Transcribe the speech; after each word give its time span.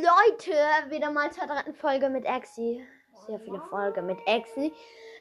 Leute, 0.00 0.90
wieder 0.90 1.10
mal 1.10 1.30
zur 1.30 1.46
dritten 1.46 1.74
Folge 1.74 2.08
mit 2.08 2.24
Exi. 2.24 2.82
Sehr 3.26 3.38
viele 3.40 3.60
Folgen 3.68 4.06
mit 4.06 4.18
Exi. 4.26 4.72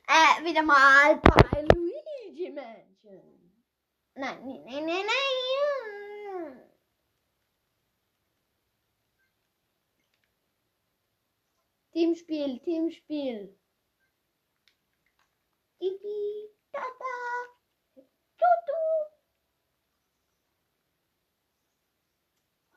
Äh, 0.08 0.46
wieder 0.46 0.64
mal 0.64 1.18
bei 1.18 1.62
Luigi 1.74 2.50
Mansion. 2.50 3.52
Nein, 4.16 4.40
nein, 4.46 4.64
nein, 4.66 4.86
nein, 4.86 5.06
nein. 5.06 6.70
Teamspiel, 11.92 12.60
Teamspiel. 12.60 13.60
Ibi, 15.80 16.56
Tata, 16.72 17.16
Tutu. 18.38 18.80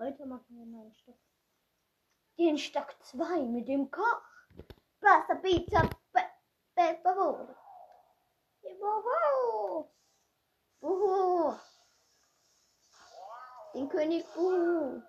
Heute 0.00 0.27
machen 0.27 0.46
wir 0.48 0.62
einen 0.62 0.73
neuen 0.73 0.95
Stock. 0.95 1.31
Den 2.42 2.59
Stock 2.59 2.92
2 3.05 3.42
mit 3.42 3.69
dem 3.69 3.88
Koch. 3.88 4.20
Pasta, 5.01 5.37
Pizza, 5.37 5.88
favore. 6.74 7.56
Buhu. 8.80 9.88
Buhu. 10.80 11.55
Den 13.74 13.88
König 13.88 14.27
Buhu. 14.34 15.01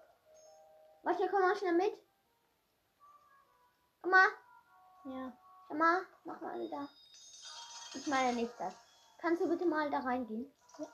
Warte, 1.01 1.27
komm 1.27 1.41
mal 1.41 1.55
schnell 1.55 1.73
mit. 1.73 1.97
Komm 4.03 4.11
mal. 4.11 4.27
Ja. 5.05 5.33
Komm 5.67 5.77
mal, 5.79 6.05
mach 6.25 6.39
mal 6.39 6.69
da. 6.69 6.87
Ich 7.95 8.05
meine 8.05 8.33
nicht 8.33 8.53
das. 8.59 8.75
Kannst 9.17 9.41
du 9.41 9.49
bitte 9.49 9.65
mal 9.65 9.89
da 9.89 10.01
reingehen? 10.01 10.53
Ja. 10.77 10.85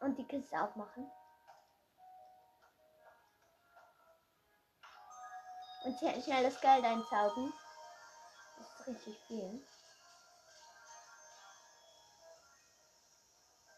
Und 0.00 0.18
die 0.18 0.26
Kiste 0.26 0.60
aufmachen? 0.60 1.08
Und 5.86 5.96
schnell 5.98 6.42
das 6.42 6.60
Geld 6.60 6.84
einsaugen. 6.84 7.52
Das 8.58 8.80
ist 8.80 8.88
richtig 8.88 9.18
viel. 9.28 9.64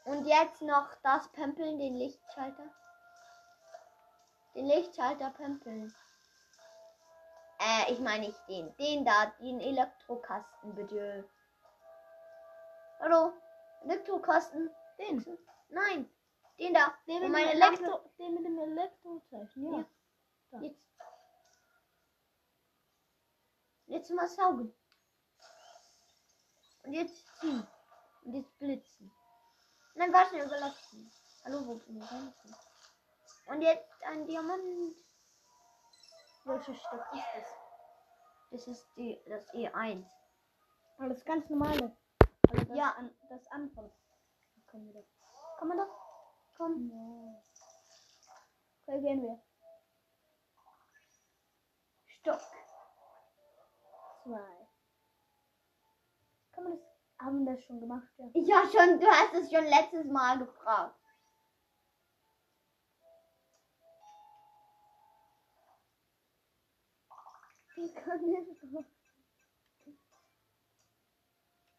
Und 0.06 0.24
jetzt 0.24 0.62
noch 0.62 0.94
das 1.02 1.28
Pempeln, 1.32 1.78
den 1.78 1.96
Lichtschalter. 1.96 2.64
Den 4.54 4.68
Lichtschalter 4.68 5.28
pempeln. 5.32 5.94
Äh, 7.58 7.92
ich 7.92 7.98
meine 7.98 8.28
nicht 8.28 8.48
den. 8.48 8.74
Den 8.78 9.04
da, 9.04 9.26
den 9.40 9.60
Elektrokasten, 9.60 10.74
bitte. 10.74 11.28
Hallo? 13.00 13.34
Elektrokasten? 13.84 14.70
Den? 14.98 15.38
Nein. 15.68 16.10
Den 16.58 16.72
da. 16.72 16.94
Den 17.06 17.16
mit, 17.16 17.24
dem 17.24 17.32
meine 17.32 17.52
Elektro, 17.52 18.00
den 18.18 18.34
mit 18.34 18.46
dem 18.46 18.58
Elektrozeichen, 18.58 19.72
ja. 19.72 19.84
Ja. 20.52 20.60
Jetzt. 20.60 20.87
Jetzt 23.88 24.10
mal 24.10 24.28
saugen. 24.28 24.74
Und 26.82 26.92
jetzt 26.92 27.26
ziehen. 27.40 27.66
Und 28.22 28.34
jetzt 28.34 28.58
blitzen. 28.58 29.10
Nein, 29.94 30.12
warte, 30.12 30.36
überlassen. 30.36 31.10
Hallo, 31.44 31.66
wo 31.66 31.74
bin 31.76 32.02
ich? 32.02 32.10
Und 33.48 33.62
jetzt 33.62 34.02
ein 34.04 34.26
Diamant. 34.26 34.94
Welches 36.44 36.76
Stück 36.78 37.04
ist 37.12 37.24
das? 37.34 37.48
Das 38.50 38.68
ist 38.68 38.86
die, 38.96 39.18
das 39.26 39.48
E1. 39.54 40.06
Alles 40.98 41.24
ganz 41.24 41.48
normale. 41.48 41.96
Also 42.50 42.64
das 42.64 42.76
Ja. 42.76 42.90
An, 42.92 43.14
das 43.30 43.46
Anfang. 43.48 43.90
Komm 44.70 44.86
wieder. 44.88 45.02
Komm 45.58 45.68
mal 45.68 45.76
doch. 45.78 46.54
Komm. 46.58 46.90
Ja. 46.90 47.42
Okay, 48.86 49.00
gehen 49.00 49.22
wir. 49.22 49.42
Stock. 52.06 52.40
Zwei. 54.28 54.68
Kann 56.52 56.64
man 56.64 56.72
das? 56.72 56.82
Haben 57.18 57.46
wir 57.46 57.54
das 57.54 57.64
schon 57.64 57.80
gemacht, 57.80 58.08
ja. 58.18 58.26
Ja, 58.34 58.62
schon, 58.70 59.00
du 59.00 59.06
hast 59.06 59.32
es 59.32 59.50
schon 59.50 59.64
letztes 59.64 60.04
Mal 60.04 60.38
gefragt. 60.38 61.00
Wie 67.74 67.94
kann 67.94 68.20
das? 68.34 68.84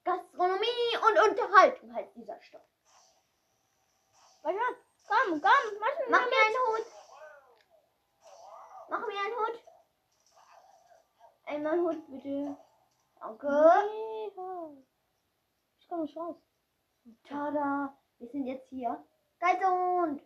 Gastronomie 0.04 0.98
und 1.08 1.30
Unterhaltung 1.30 1.94
heißt 1.94 2.16
dieser. 2.16 2.40
Warte 4.42 4.58
mal. 4.58 4.76
Komm, 5.08 5.40
komm, 5.40 5.80
mach 5.80 6.10
Mach 6.10 6.26
mir 6.26 6.46
einen 6.46 6.58
Hut. 6.66 6.88
Mach 8.90 9.06
mir 9.06 9.20
einen 9.20 9.36
Hut. 9.36 9.64
Einmal 11.50 11.80
Hut, 11.80 12.08
bitte. 12.12 12.56
Danke. 13.20 13.48
Ja. 13.48 14.70
Ich 15.80 15.90
komme 15.90 16.04
nicht 16.04 16.16
raus. 16.16 16.36
Tada. 17.24 17.98
Wir 18.20 18.30
sind 18.30 18.46
jetzt 18.46 18.70
hier. 18.70 19.04
Geisterhund. 19.40 20.22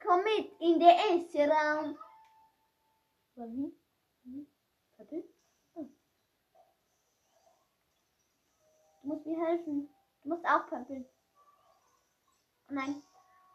Komm 0.00 0.22
mit 0.22 0.60
in 0.60 0.78
den 0.78 0.88
ersten 0.88 1.50
Raum. 1.50 1.98
Wie? 3.34 3.76
Wie? 4.22 4.48
Warte. 4.96 5.24
Hm. 5.74 5.98
Du 9.02 9.08
musst 9.08 9.26
mir 9.26 9.44
helfen. 9.44 9.92
Du 10.22 10.28
musst 10.28 10.46
auch. 10.46 10.70
Oh 10.70 11.02
nein. 12.68 13.02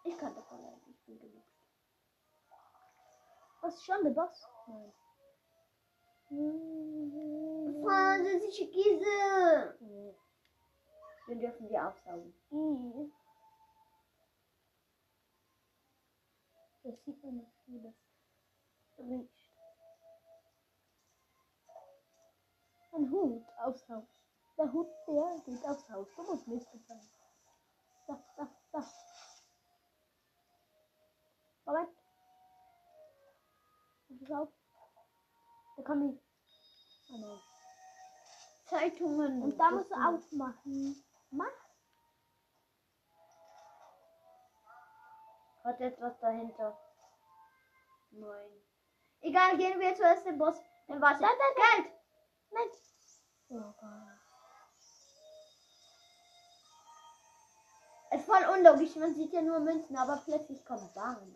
Ich 0.03 0.17
kann 0.17 0.35
das 0.35 0.51
allein. 0.51 0.81
Ich 0.89 1.05
bin 1.05 1.17
genug. 1.17 1.52
Was 3.63 3.75
ist 3.75 3.85
schon 3.85 4.03
der 4.03 4.11
Boss? 4.11 4.45
Nein. 4.67 4.93
Französische 7.81 8.69
Käse. 8.69 9.77
Nee. 9.79 10.15
Den 11.29 11.39
dürfen 11.39 11.69
wir 11.69 11.87
aufsaugen. 11.87 12.33
I. 12.51 13.09
Das 16.83 17.01
sieht 17.05 17.23
man 17.23 17.37
nicht, 17.37 17.67
wie 17.67 17.81
das 17.81 17.95
riecht. 18.97 19.55
Ein 22.91 23.09
Hut 23.09 23.45
aufs 23.59 23.87
Haus. 23.87 24.03
Der 24.57 24.73
Hut, 24.73 24.89
der 25.07 25.41
geht 25.45 25.65
aufs 25.65 25.89
Haus. 25.89 26.09
Du 26.17 26.23
musst 26.23 26.47
nicht 26.49 26.69
bezahlen. 26.69 27.09
Da, 28.07 28.21
da, 28.35 28.49
da. 28.73 28.85
Moment. 31.63 32.02
Pass 34.13 34.29
es 34.29 34.35
auf. 34.35 34.49
Da 35.77 35.83
kommen 35.83 36.11
die. 36.11 36.21
Oh 37.13 37.17
nein. 37.17 37.39
Zeitungen. 38.65 39.41
Und 39.41 39.57
da 39.57 39.71
musst 39.71 39.91
du 39.91 39.95
aufmachen. 39.95 41.03
Mach. 41.31 41.47
Hat 45.63 45.79
etwas 45.79 46.19
dahinter. 46.19 46.77
Nein. 48.11 48.51
Egal, 49.21 49.57
gehen 49.57 49.79
wir 49.79 49.95
zuerst 49.95 50.25
den 50.25 50.37
Boss. 50.37 50.61
Dann 50.87 51.01
warte. 51.01 51.21
Da, 51.21 51.27
da, 51.27 51.77
Geld. 51.81 51.93
Nein. 52.51 52.67
Oh 53.49 53.73
Gott. 53.79 54.19
Ist 58.11 58.25
voll 58.25 58.43
unlogisch. 58.55 58.95
Man 58.95 59.15
sieht 59.15 59.33
ja 59.33 59.41
nur 59.41 59.59
Münzen, 59.59 59.97
aber 59.97 60.21
plötzlich 60.23 60.63
kommt 60.65 60.95
Waren. 60.95 61.35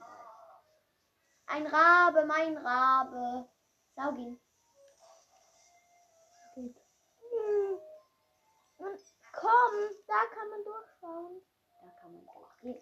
Ein 1.47 1.65
Rabe, 1.65 2.25
mein 2.25 2.57
Rabe. 2.57 3.47
Saug 3.95 4.17
ihn. 4.17 4.39
Geht. 6.55 6.77
Hm. 7.19 7.79
Und 8.77 8.99
komm, 9.31 9.95
da 10.07 10.25
kann 10.33 10.49
man 10.49 10.63
durchschauen. 10.65 11.41
Da 11.81 11.89
kann 12.01 12.13
man 12.13 12.25
durchgehen. 12.25 12.81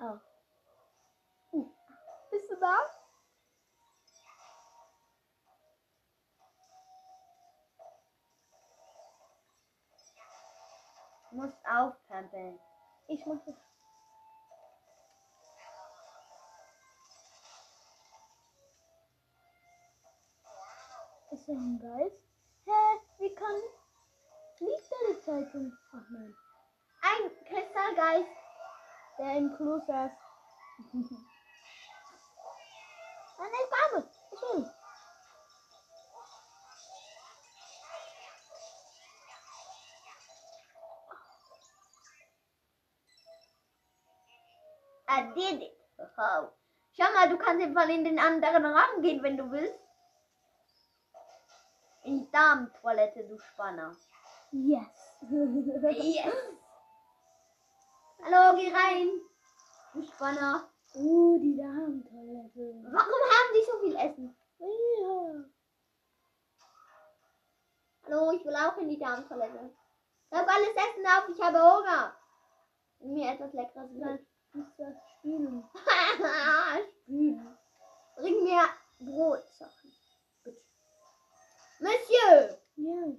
Oh. 0.00 0.18
Hm. 1.52 1.72
Bist 2.30 2.50
du 2.50 2.56
da? 2.56 2.76
Du 11.30 11.36
musst 11.36 11.64
aufpempeln. 11.66 12.58
Ich 13.06 13.24
mach 13.24 13.38
das. 13.46 13.71
Ist 21.32 21.48
er 21.48 21.54
ein 21.54 21.78
Geist? 21.80 22.20
Hä? 22.66 23.00
Wie 23.18 23.34
kann. 23.34 23.54
Liegt 24.58 24.90
die 25.08 25.20
Zeitung? 25.24 25.72
Ach 25.90 26.10
nein. 26.10 26.36
Ein 27.00 27.30
Kristallgeist. 27.46 28.28
Der 29.18 29.36
im 29.38 29.56
Klo 29.56 29.78
saß. 29.78 30.12
Nein, 33.38 33.50
ich 33.54 33.70
komme. 33.70 34.10
Ich. 34.58 34.66
I 45.08 45.32
did 45.34 45.62
it. 45.62 45.72
Oh. 45.98 46.48
Schau 46.92 47.12
mal, 47.14 47.28
du 47.28 47.38
kannst 47.38 47.64
einfach 47.64 47.88
in 47.88 48.04
den 48.04 48.18
anderen 48.18 48.66
Raum 48.66 49.00
gehen, 49.00 49.22
wenn 49.22 49.38
du 49.38 49.50
willst. 49.50 49.81
Damentoilette, 52.32 53.28
du 53.28 53.38
Spanner. 53.38 53.94
Yes. 54.52 55.18
Yes. 55.30 56.34
Hallo, 58.24 58.56
geh 58.56 58.72
rein. 58.72 59.08
Du 59.92 60.02
Spanner. 60.02 60.68
Oh, 60.94 61.38
die 61.38 61.56
Damentoilette. 61.56 62.82
Warum 62.84 63.22
haben 63.32 63.52
die 63.54 63.64
so 63.64 63.78
viel 63.80 63.96
Essen? 63.96 64.36
Ja. 64.58 65.44
Hallo, 68.04 68.32
ich 68.32 68.44
will 68.44 68.56
auch 68.56 68.76
in 68.78 68.88
die 68.88 68.98
Damentoilette. 68.98 69.70
Ich 70.30 70.38
habe 70.38 70.50
alles 70.50 70.70
Essen 70.70 71.06
auf, 71.06 71.28
ich 71.28 71.40
habe 71.42 71.58
Hunger. 71.58 72.16
Mir 73.00 73.32
etwas 73.32 73.52
Leckeres 73.52 73.90
mit. 73.90 74.26
uns 74.54 74.76
das 74.76 74.94
spielen. 75.18 75.64
Spülen. 77.02 77.58
Bring 78.16 78.44
mir 78.44 78.62
Brotsachen. 78.98 79.81
Bitte. 79.81 79.81
Monsieur! 81.82 82.58
Ja. 82.76 83.12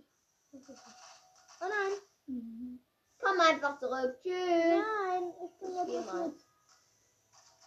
Oh 1.62 1.68
nein. 1.70 1.94
Mhm. 2.28 2.80
Komm 3.20 3.40
einfach 3.40 3.80
zurück. 3.80 4.20
Tschüss. 4.22 4.34
Nein, 4.34 5.34
ich 5.46 5.58
bin 5.60 5.70
Ich 5.72 5.76
jetzt 5.76 5.88
geh 5.88 6.00
mal. 6.02 6.28
mit. 6.30 6.46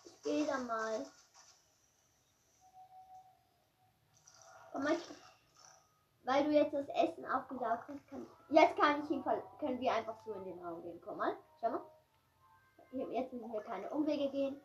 Ich 0.04 0.22
gehe 0.22 0.46
dann 0.46 0.66
mal. 0.66 1.06
Komm 4.72 4.84
mal. 4.84 4.96
Weil 6.24 6.44
du 6.44 6.50
jetzt 6.50 6.74
das 6.74 6.88
Essen 6.88 7.24
aufgesaugt 7.26 7.84
hast, 7.88 8.08
kann 8.08 8.26
jetzt 8.48 8.76
kann 8.76 9.04
ich 9.04 9.10
ihn 9.10 9.22
können 9.60 9.80
wir 9.80 9.92
einfach 9.94 10.16
so 10.24 10.32
in 10.32 10.44
den 10.44 10.64
Raum 10.64 10.82
gehen. 10.82 11.00
Komm 11.04 11.18
mal, 11.18 11.36
schau 11.60 11.70
mal. 11.70 11.80
Jetzt 12.92 13.32
müssen 13.32 13.52
wir 13.52 13.60
keine 13.62 13.88
Umwege 13.90 14.28
gehen. 14.30 14.60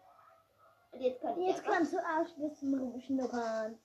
Und 0.92 1.02
jetzt 1.02 1.22
kann 1.22 1.40
ich 1.40 1.48
Jetzt 1.50 1.64
kannst 1.64 1.94
du 1.94 2.04
Arschwissen 2.04 2.80
rumschnuppern. 2.80 3.80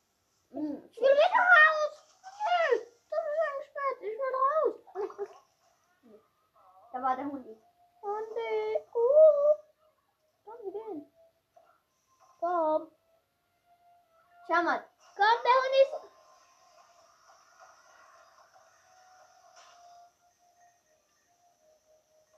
Hm, 0.50 0.82
Ich 0.90 0.96
will 1.00 1.08
wieder 1.08 1.42
raus. 1.42 2.06
Tschüss. 2.22 2.82
Das 3.10 3.20
ist 3.20 3.40
eingesperrt. 3.46 3.99
Ich 4.00 4.16
will 4.19 4.34
raus. 4.40 4.75
Und 4.94 5.04
ich 5.04 5.19
muss... 5.19 5.28
Nee. 6.02 6.20
Da 6.96 7.02
war 7.02 7.14
der 7.14 7.26
Hund. 7.26 7.44
Hunde. 7.44 8.87
Uh. 8.94 9.52
Komm, 10.46 10.54
wir 10.62 10.72
gehen. 10.72 11.12
Komm. 12.40 12.90
Schau 14.46 14.62
mal. 14.62 14.82
Komm, 15.14 15.38
der 15.44 15.56
Hund 15.60 15.75
ist. 15.82 15.94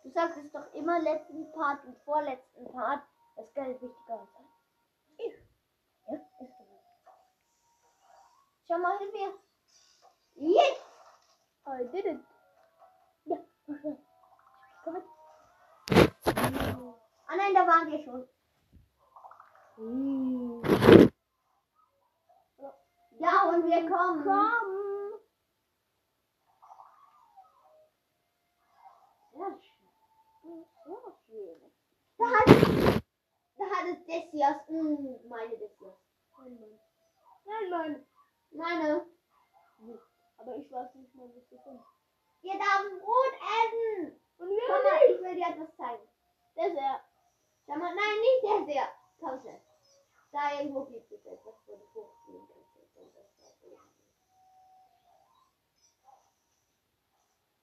Du 0.02 0.10
sagtest 0.10 0.52
doch 0.52 0.74
immer 0.74 0.98
letzten 0.98 1.52
Part 1.52 1.84
und 1.84 1.96
vorletzten 2.02 2.72
Part, 2.72 3.04
das 3.36 3.54
Geld 3.54 3.80
wichtiger 3.80 4.18
als 4.18 4.34
ein. 4.34 4.50
Ja, 5.18 6.14
ist 6.16 6.58
so. 6.58 6.64
Schau 8.66 8.78
mal, 8.78 8.98
hilf 8.98 9.12
mir. 9.12 9.38
Jetzt. 10.34 10.84
I 11.64 11.84
did 11.92 12.06
it. 12.06 12.24
Ja, 13.26 13.36
schon. 13.66 14.07
Komm 14.88 14.94
mit. 14.94 15.04
Ah 17.26 17.36
nein, 17.36 17.54
da 17.54 17.66
waren 17.66 17.90
wir 17.90 18.02
schon. 18.04 18.26
Mm. 19.76 20.62
Ja, 23.18 23.50
und 23.50 23.66
wir 23.66 23.90
kommen. 23.90 24.24
Komm. 24.24 25.20
Sehr 29.32 29.58
schön. 29.60 30.64
Ja, 30.86 30.96
schön. 31.26 31.72
Da 32.16 32.24
hat, 32.24 32.46
da 33.58 33.64
hat 33.64 33.86
es 33.92 34.04
Dessias. 34.06 34.56
Mm, 34.68 35.28
meine 35.28 35.58
Dessias. 35.58 35.98
Nein, 36.38 36.60
Mann. 36.60 36.80
Nein, 37.44 37.70
Mann. 37.70 38.06
Meine. 38.52 39.06
Aber 40.38 40.56
ich 40.56 40.70
weiß 40.72 40.94
nicht 40.94 41.14
mal, 41.14 41.28
was 41.28 41.48
das 41.50 41.66
ist. 41.66 41.84
Wir 42.40 42.52
dürfen 42.52 43.00
Brot 43.00 43.34
essen. 43.34 44.27
Und 44.38 44.48
wir 44.48 44.68
mal, 44.68 45.10
ich 45.10 45.20
will 45.20 45.34
dir 45.34 45.48
etwas 45.48 45.76
zeigen. 45.76 46.08
Das 46.54 46.66
ist 46.66 46.76
er. 46.76 47.00
Nein, 47.66 48.20
nicht 48.20 48.42
der 48.42 48.64
sehr. 48.64 48.88
Komm 49.20 49.38
schnell. 49.40 49.60
Da 50.32 50.58
irgendwo 50.58 50.84
gibt 50.84 51.10
es 51.10 51.24
etwas, 51.24 51.54
wo 51.66 51.76
du 51.76 51.86
hochgehen 51.94 52.48
kannst. 52.48 52.96
Und 52.96 53.16
das 53.16 53.26
da 53.36 53.66
oben. 53.66 53.98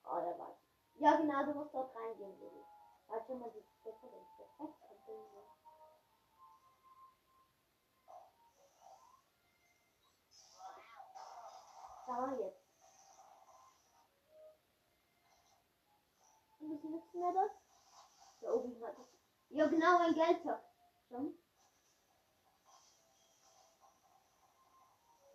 Oh, 0.05 0.31
da 0.31 0.39
war 0.39 0.57
Ja, 0.97 1.15
genau, 1.17 1.45
du 1.45 1.53
musst 1.59 1.73
dort 1.73 1.95
reingehen, 1.95 2.39
Lili. 2.39 2.65
Warte 3.07 3.25
schon 3.25 3.39
mal, 3.39 3.51
die 3.51 3.63
Decke 3.83 4.07
ist 4.07 4.37
perfekt. 4.37 4.83
abbinden. 4.83 5.45
Da 12.07 12.33
jetzt. 12.33 12.65
Und 16.59 16.71
was 16.71 16.83
nützt 16.83 17.13
mir 17.13 17.33
das? 17.33 17.51
Da 18.41 18.53
oben 18.53 18.83
hat 18.83 18.97
es. 18.99 19.07
Ja, 19.49 19.67
genau, 19.85 19.99
ein 19.99 20.13
Geldtopf. 20.13 20.63
Schon. 21.07 21.37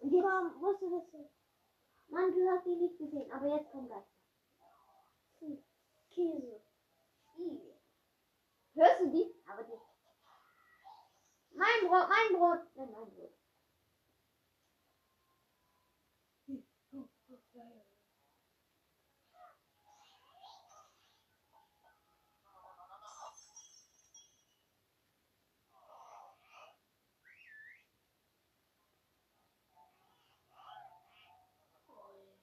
Und 0.00 0.12
jetzt, 0.12 0.22
Komm, 0.24 0.62
was 0.62 0.82
ist 0.82 0.92
das 0.92 1.10
denn? 1.12 1.28
Mann, 2.08 2.32
du 2.32 2.50
hast 2.50 2.66
ihn 2.66 2.80
nicht 2.80 2.98
gesehen, 2.98 3.30
aber 3.30 3.46
jetzt 3.46 3.70
kommt 3.70 3.88
gleich. 3.88 4.04
Hm. 5.40 5.64
Käse. 6.10 6.62
Ih. 7.36 7.74
Hörst 8.74 9.00
du 9.00 9.10
die? 9.10 9.34
Aber 9.46 9.62
die. 9.62 9.78
Mein 11.52 11.88
Brot, 11.88 12.08
mein 12.08 12.38
Brot. 12.38 12.76
Nein, 12.76 12.90
mein 12.92 13.10
Brot. 13.14 13.40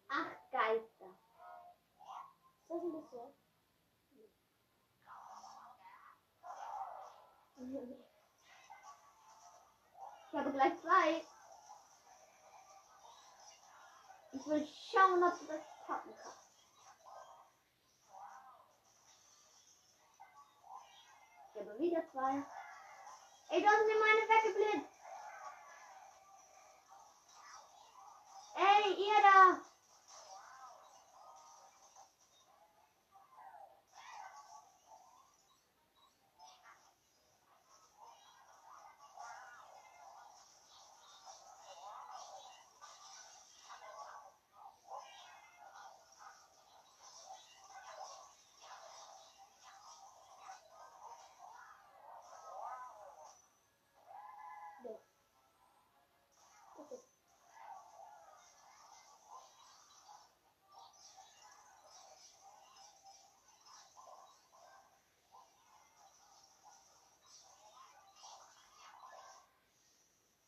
Acht 0.10 0.52
Geister. 0.52 1.20
Bisschen? 3.18 3.34
Ich 10.28 10.34
habe 10.38 10.52
gleich 10.52 10.80
zwei. 10.82 11.26
Ich 14.34 14.46
will 14.46 14.68
schauen, 14.68 15.24
ob 15.24 15.40
du 15.40 15.48
das 15.48 15.62
packen 15.88 16.14
kannst. 16.16 16.48
Ich 21.54 21.60
habe 21.60 21.80
wieder 21.80 22.08
zwei. 22.12 22.44
Ey, 23.50 23.62
du 23.62 23.68
hast 23.68 23.86
mir 23.86 24.00
meine 24.00 24.30
weggeblitzt. 24.30 24.92
Ey, 28.56 28.94
ihr 28.94 29.22
da. 29.24 29.68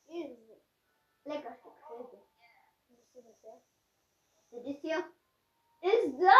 Käse. 0.10 0.62
Lecker 1.24 1.56
Stück 1.56 1.78
Käse. 1.88 2.20
Ist 3.42 3.70
das 4.52 4.66
ist 4.66 4.82
hier. 4.82 5.00
Ist 5.82 6.22
da. 6.22 6.40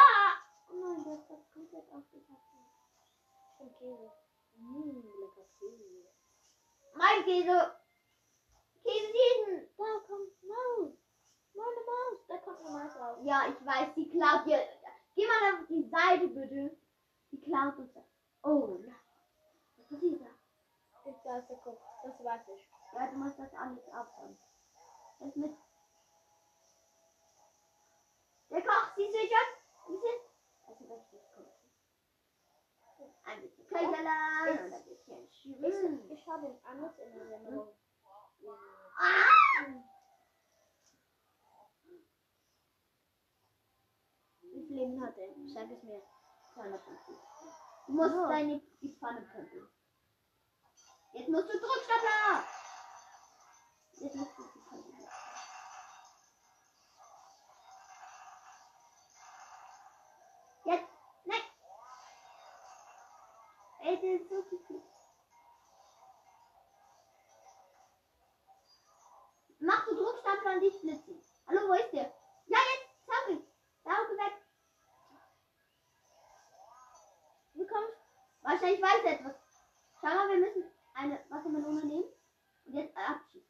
Oh 0.72 0.76
nein, 0.76 1.04
das 1.06 1.20
ist 1.20 1.30
das 1.30 1.52
komplett 1.52 1.92
aufgepackt. 1.92 2.42
Schon 3.58 3.74
Käse. 3.78 4.12
Mmm, 4.58 5.04
lecker 5.20 5.48
Käse. 5.60 6.08
Mein 6.96 7.24
Käse. 7.24 7.76
Käse 8.84 9.14
diesen. 9.14 9.70
Da 9.78 9.84
kommt 10.08 10.44
Maus. 10.44 10.94
Meine 11.54 11.82
Maus. 11.86 12.20
Da 12.28 12.38
kommt 12.38 12.66
eine 12.66 12.78
Maus 12.78 12.96
raus. 12.96 13.18
Ja, 13.24 13.48
ich 13.48 13.66
weiß, 13.66 13.94
die 13.96 14.10
klaut 14.10 14.44
hier. 14.46 14.68
Geh 15.16 15.28
mal 15.28 15.54
auf 15.54 15.68
die 15.68 15.90
Seite 15.90 16.28
bitte. 16.28 16.78
Die 17.32 17.42
klaut 17.42 17.78
uns. 17.78 17.92
Oh, 18.44 18.78
nein. 18.82 18.96
Was 19.78 21.24
da? 21.24 21.30
Da 21.30 21.38
ist 21.40 21.50
der 21.50 21.58
Kopf. 21.58 21.82
Das 22.04 22.24
weiß 22.24 22.42
ich. 22.56 22.70
Ja, 22.94 23.08
du 23.08 23.18
musst 23.18 23.40
das 23.40 23.54
alles 23.54 23.88
aufhören. 23.88 24.38
Das 25.20 25.36
mit. 25.36 25.56
Der 28.50 28.62
Koch, 28.64 28.96
siehst 28.96 29.14
du 29.14 29.20
schon? 29.20 29.48
Siehst 29.88 30.04
du? 30.04 30.10
Das 30.68 30.82
ist 30.82 30.90
richtig 30.90 31.22
gut. 31.36 31.48
Ein 33.24 33.42
bisschen 33.42 33.68
Köcherlein 33.68 34.66
und 34.66 34.74
ein 34.74 34.86
bisschen 34.86 35.24
Ich, 35.26 35.42
Schwimmen. 35.42 36.12
ich 36.12 36.28
habe 36.28 36.46
ihn 36.48 36.60
anders 36.64 36.98
in 36.98 37.14
Erinnerung. 37.14 37.76
Ah! 38.98 39.66
Wie 44.42 44.66
viel 44.68 44.76
Leben 44.78 45.02
hat 45.04 45.18
er? 45.18 45.28
Sag 45.54 45.70
es 45.72 45.84
mir. 45.84 46.02
250. 46.54 47.16
Du 47.88 47.94
musst 47.94 48.16
Ja. 48.16 48.28
deine 48.28 48.60
die 48.82 48.96
Pfanne 48.98 49.22
pumpen. 49.22 49.70
Jetzt 51.14 51.30
musst 51.30 51.50
du 51.54 51.60
Druckstapler! 51.60 52.44
Jetzt 53.94 54.16
musst 54.16 54.38
du 54.38 54.44
die 54.44 54.60
Pfanne 54.60 54.82
pumpen. 54.84 55.08
Jetzt! 60.70 60.88
Nein! 61.26 61.42
Ey, 63.82 63.96
das 63.96 64.22
ist 64.22 64.30
so 64.30 64.44
viel. 64.44 64.84
Mach 69.58 69.84
du 69.86 69.96
Druckstapler 69.96 70.54
und 70.54 70.60
nicht 70.60 70.82
blitzen. 70.82 71.20
Hallo, 71.48 71.68
wo 71.70 71.74
ist 71.74 71.92
der? 71.92 72.14
Ja, 72.46 72.60
jetzt! 72.72 73.08
Sag 73.08 73.30
ich! 73.30 73.44
Sauge 73.84 74.18
weg! 74.18 74.34
Wie 77.54 77.66
kommst 77.68 77.98
Wahrscheinlich 78.42 78.82
weiß 78.82 79.04
er 79.06 79.20
etwas. 79.20 79.36
Schau 80.00 80.08
mal, 80.08 80.30
wir 80.30 80.38
müssen 80.38 80.72
eine 80.94 81.26
Wassermelone 81.30 81.86
nehmen 81.86 82.14
und 82.66 82.74
jetzt 82.74 82.96
abschießen. 82.96 83.50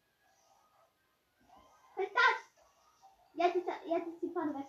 Ist 1.98 2.16
das? 2.16 2.38
Jetzt 3.34 3.56
ist, 3.58 3.68
er- 3.68 3.86
jetzt 3.88 4.08
ist 4.08 4.22
die 4.22 4.32
Pfanne 4.32 4.58
weg. 4.58 4.68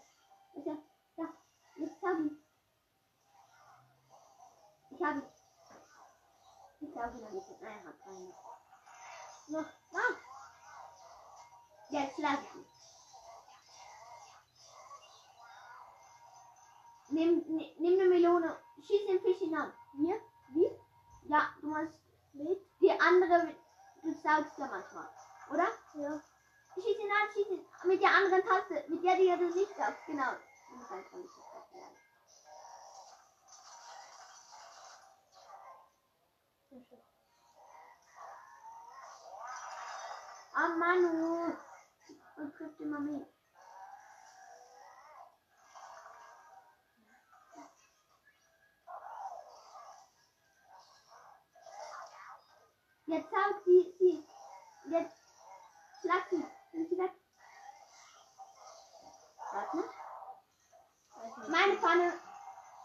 Ist 0.56 0.66
ja, 0.66 0.76
da, 1.16 1.32
jetzt 1.76 2.02
hab 2.02 2.39
ich. 5.00 5.06
Ich 5.06 5.06
habe. 5.06 5.22
Ich 6.80 6.94
sauge 6.94 7.18
ihn 7.18 7.34
nicht. 7.34 7.62
Nein, 7.62 7.86
hat 7.86 8.00
keine. 8.04 8.34
Noch, 9.48 9.66
noch. 9.92 10.16
Jetzt 11.90 12.18
lass 12.18 12.38
ich 12.42 12.54
ihn. 12.54 12.66
Nimm, 17.12 17.44
nimm, 17.48 17.66
nimm 17.78 18.00
eine 18.00 18.08
Melone. 18.08 18.56
Schieß 18.86 19.06
den 19.06 19.20
Fisch 19.20 19.38
hinan. 19.38 19.72
Hier? 19.96 20.20
Wie? 20.50 20.70
Ja, 21.24 21.48
du 21.60 21.68
musst 21.68 21.98
mit. 22.32 22.60
Die 22.80 22.90
andere, 22.92 23.54
du 24.02 24.12
saugst 24.12 24.58
ja 24.58 24.66
manchmal. 24.66 25.08
Oder? 25.50 25.68
Ja. 25.94 26.20
Schieß 26.74 26.98
ihn 26.98 27.10
an, 27.10 27.32
schieß 27.32 27.48
ihn. 27.48 27.66
Mit 27.84 28.02
der 28.02 28.14
anderen 28.14 28.42
Taste. 28.42 28.84
Mit 28.88 29.02
der, 29.02 29.16
die 29.16 29.28
du 29.28 29.48
nicht 29.48 29.76
saugst. 29.76 30.06
Genau. 30.06 30.32
Du 30.68 30.76
musst 30.76 30.92
einfach 30.92 31.16
nicht 31.16 31.49
Ah, 40.52 40.68
Manu. 40.68 41.54
Und 42.36 42.54
trifft 42.54 42.80
immer 42.80 43.00
mich. 43.00 43.26
Jetzt 53.06 53.30
saugt 53.30 53.64
sie, 53.64 53.94
sie. 53.98 54.24
Jetzt 54.88 55.16
schlag 56.00 56.28
sie. 56.30 56.46
Nimm 56.72 56.86
sie 56.88 56.96
weg. 56.96 57.10
Warte. 59.52 59.90
Meine 61.48 61.76
Pfanne. 61.76 62.20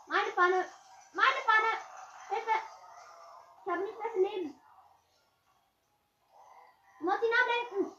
Meine 0.08 0.32
Pfanne. 0.32 0.66
Meine 1.14 1.42
Pfanne. 1.46 1.72
Hilfe. 2.30 2.58
Ich 3.62 3.72
habe 3.72 3.82
nicht 3.84 4.00
mehr 4.00 4.12
viel 4.14 4.22
Leben. 4.24 4.62
Du 7.00 7.06
musst 7.06 7.24
ihn 7.24 7.34
ablenken. 7.42 7.98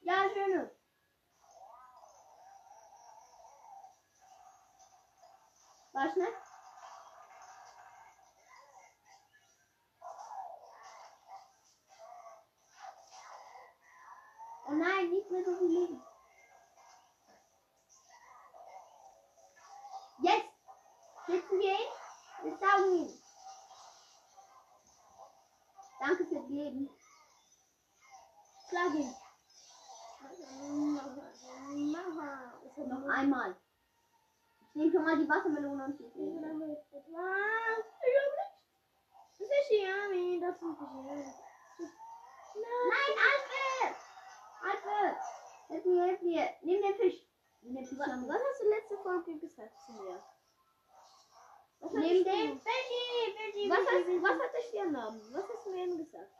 Ja, 0.00 0.28
schöne. 0.34 0.70
War 5.92 6.10
schnell. 6.10 6.34
Oh 14.68 14.72
nein, 14.72 15.10
nicht 15.10 15.30
mehr 15.30 15.44
so 15.44 15.56
viel 15.58 15.68
Leben. 15.68 16.02
Jetzt 20.18 20.48
sitzen 21.26 21.58
wir 21.60 21.72
ihn. 21.72 21.92
Wir 22.42 22.58
saugen 22.58 22.94
ihn. 22.96 23.22
Danke 26.00 26.26
fürs 26.26 26.48
Leben. 26.48 26.90
Schlag 28.68 28.94
ihn. 28.94 29.14
Mama. 31.92 32.52
Es 32.64 32.76
hat 32.76 32.86
Noch 32.88 33.08
einmal. 33.08 33.56
Ich 34.68 34.74
nehme 34.74 34.92
schon 34.92 34.95
mal 35.06 35.16
die 35.16 35.28
Wassermelone 35.28 35.84
und 35.84 36.00
ist 36.00 36.92
das? 36.92 37.04
Was? 37.12 37.84
Das 39.38 39.48
ist 39.48 39.70
Yummy. 39.70 40.40
Das 40.40 40.56
ist 40.56 40.60
Yummy. 40.60 41.32
Nein, 42.58 43.12
Alfred! 43.28 43.96
Alfred! 44.62 45.16
Hilf 45.68 45.84
mir, 45.84 46.04
hilf 46.04 46.22
mir. 46.22 46.48
Nimm 46.62 46.82
den 46.82 46.94
Fisch. 46.94 47.20
Nimm 47.60 47.74
den 47.76 47.84
Fisch. 47.86 47.98
Was, 47.98 48.06
Nimm 48.08 48.28
was 48.28 48.42
hast 48.42 48.60
du 48.62 48.68
letzte 48.68 48.98
Folge 48.98 49.38
gesagt 49.38 49.78
zu 49.86 49.92
mir? 49.92 50.22
Was 51.80 51.92
den 51.92 52.02
Fischi, 52.02 52.24
du- 52.24 52.58
Fischi, 52.58 53.70
Was, 53.70 53.78
hast, 53.78 54.22
was 54.22 54.42
hat 54.42 54.54
der 54.54 54.62
Sternnamen? 54.62 55.20
Was 55.34 55.48
hast 55.48 55.66
du 55.66 55.70
mir 55.70 55.86
denn 55.86 55.98
gesagt? 55.98 56.30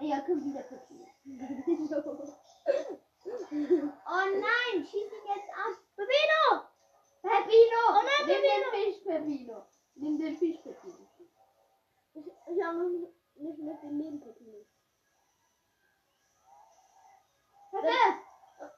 Ja, 0.00 0.20
kommt 0.20 0.44
wieder 0.44 0.62
Pepino. 0.62 1.06
Oh 3.30 4.24
nein, 4.32 4.84
schieß 4.86 5.12
ihn 5.12 5.26
jetzt 5.26 5.50
ab. 5.50 5.74
Pepino! 5.96 6.62
Pepino! 7.20 7.80
Oh 7.90 8.02
nein, 8.02 8.26
Nimm 8.26 8.36
Pepino! 8.40 8.70
den 8.70 8.70
Fisch, 8.72 9.00
Pepino. 9.04 9.66
Nimm 9.96 10.18
den 10.18 10.36
Fisch, 10.38 10.60
Pepino. 10.62 11.08
Ich, 12.14 12.26
ich 12.26 12.64
habe 12.64 12.78
noch 12.78 12.88
nicht 12.88 13.58
mit 13.58 13.82
dem 13.82 13.98
Leben 13.98 14.20
Pepino. 14.20 14.64
Pepe! 17.70 17.98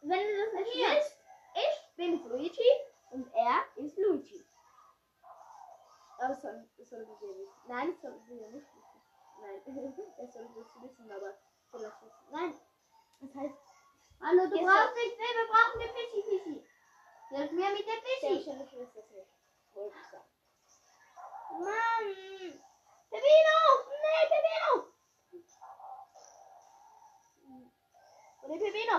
Wenn 0.02 0.26
du 0.26 0.45
das 0.45 0.52
nicht 0.55 0.73
Hier. 0.73 0.88
willst, 0.88 1.17
ich 1.55 1.97
bin 1.97 2.29
Luigi 2.29 2.71
und 3.11 3.33
er 3.35 3.64
ist 3.76 3.97
Luigi. 3.99 4.45
Aber 6.19 6.29
das 6.29 6.43
soll, 6.43 6.69
das 6.76 6.88
soll 6.88 7.05
sie 7.07 7.12
wissen. 7.12 7.49
Nein, 7.69 7.93
das 7.93 8.00
soll 8.02 8.21
sie 8.26 8.40
ja 8.40 8.49
nicht 8.49 8.67
wissen. 8.75 9.00
Nein, 9.40 9.62
das 9.64 10.33
soll 10.35 10.49
das 10.55 10.83
wissen, 10.83 11.12
aber 11.12 11.31
ich 11.31 11.71
soll 11.71 11.83
das 11.83 12.02
wissen. 12.02 12.31
Nein, 12.31 12.55
das 13.21 13.35
heißt, 13.35 13.55
Hallo, 14.23 14.47
du 14.49 14.55
Jetzt 14.55 14.67
brauchst 14.67 14.95
nicht 14.97 15.17
mehr, 15.17 15.33
wir 15.33 15.49
brauchen 15.49 15.81
den 15.81 15.88
Fischi, 15.97 16.23
Fischi. 16.23 16.67
Hilf 17.31 17.50
mir 17.52 17.71
mit 17.71 17.87
dem 17.88 18.02
Fischi. 18.05 18.21
selbstständig 18.45 18.73
ist 18.75 18.95
das 18.97 19.11
nicht. 19.11 19.31
Wollte 19.73 19.97
ich 19.97 20.07
sagen. 20.11 20.29
Mann! 21.52 22.62
Pepino! 23.09 23.57
Nee, 24.05 24.25
Pepino! 24.29 24.93
Oder 28.43 28.59
Pepino! 28.59 28.97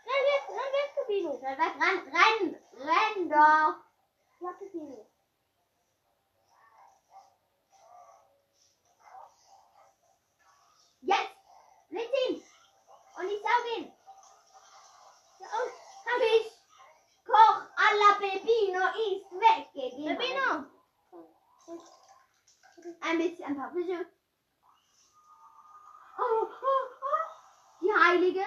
Schnell 0.00 0.22
weg, 0.30 0.44
renn 0.48 0.72
weg, 0.72 0.88
Pepino! 0.96 1.38
Schnell 1.38 1.58
weg, 1.58 1.74
renn, 1.82 2.00
renn, 2.16 2.48
renn 2.88 3.28
doch. 3.28 3.76
Ja, 4.40 4.52
Pepino. 4.58 5.10
Jetzt, 11.00 11.36
leg 11.90 12.08
ihn. 12.28 12.42
Und 13.16 13.28
ich 13.28 13.42
saug 13.42 13.76
ihn. 13.78 13.92
Ja, 15.38 15.46
und 15.60 15.70
Fisch, 16.20 16.52
Koch, 17.26 17.60
alla 17.76 18.14
Pepino 18.18 18.80
ist 19.04 19.30
weggegeben. 19.32 20.16
Pepino! 20.16 20.64
Ein 23.00 23.18
bisschen, 23.18 23.44
ein 23.46 23.56
paar 23.56 23.72
Fische. 23.72 24.06
Oh, 26.18 26.46
oh, 26.46 26.86
oh. 27.00 27.80
Die 27.80 27.92
heilige 28.14 28.44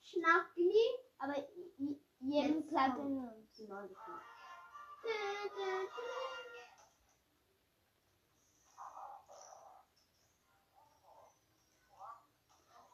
Schnackli. 0.00 0.74
Aber 1.18 1.34
klappt 2.68 2.96
kommt. 2.96 3.58
in 3.58 3.72
uns. 3.72 3.98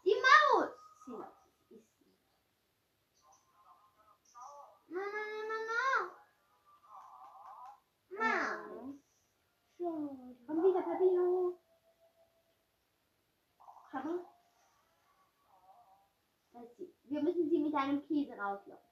Die 0.05 0.15
Maus. 0.15 0.71
Sie 1.69 1.77
ist 1.77 1.99
sie. 1.99 2.15
No, 4.89 5.01
no, 5.01 5.59
no. 5.71 5.87
Maus. 8.19 8.97
Schade. 9.77 10.37
Komm 10.47 10.65
wieder, 10.65 10.83
Pepino. 10.83 11.59
sie. 16.79 16.98
Wir 17.11 17.23
müssen 17.23 17.49
sie 17.49 17.59
mit 17.59 17.75
einem 17.75 18.07
Käse 18.07 18.33
rauslocken. 18.33 18.87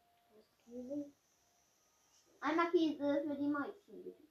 Käse? 0.65 1.13
Einmal 2.41 2.71
Käse 2.71 3.23
für 3.27 3.37
die 3.37 3.49
Mäuschen, 3.49 4.05
bitte. 4.05 4.27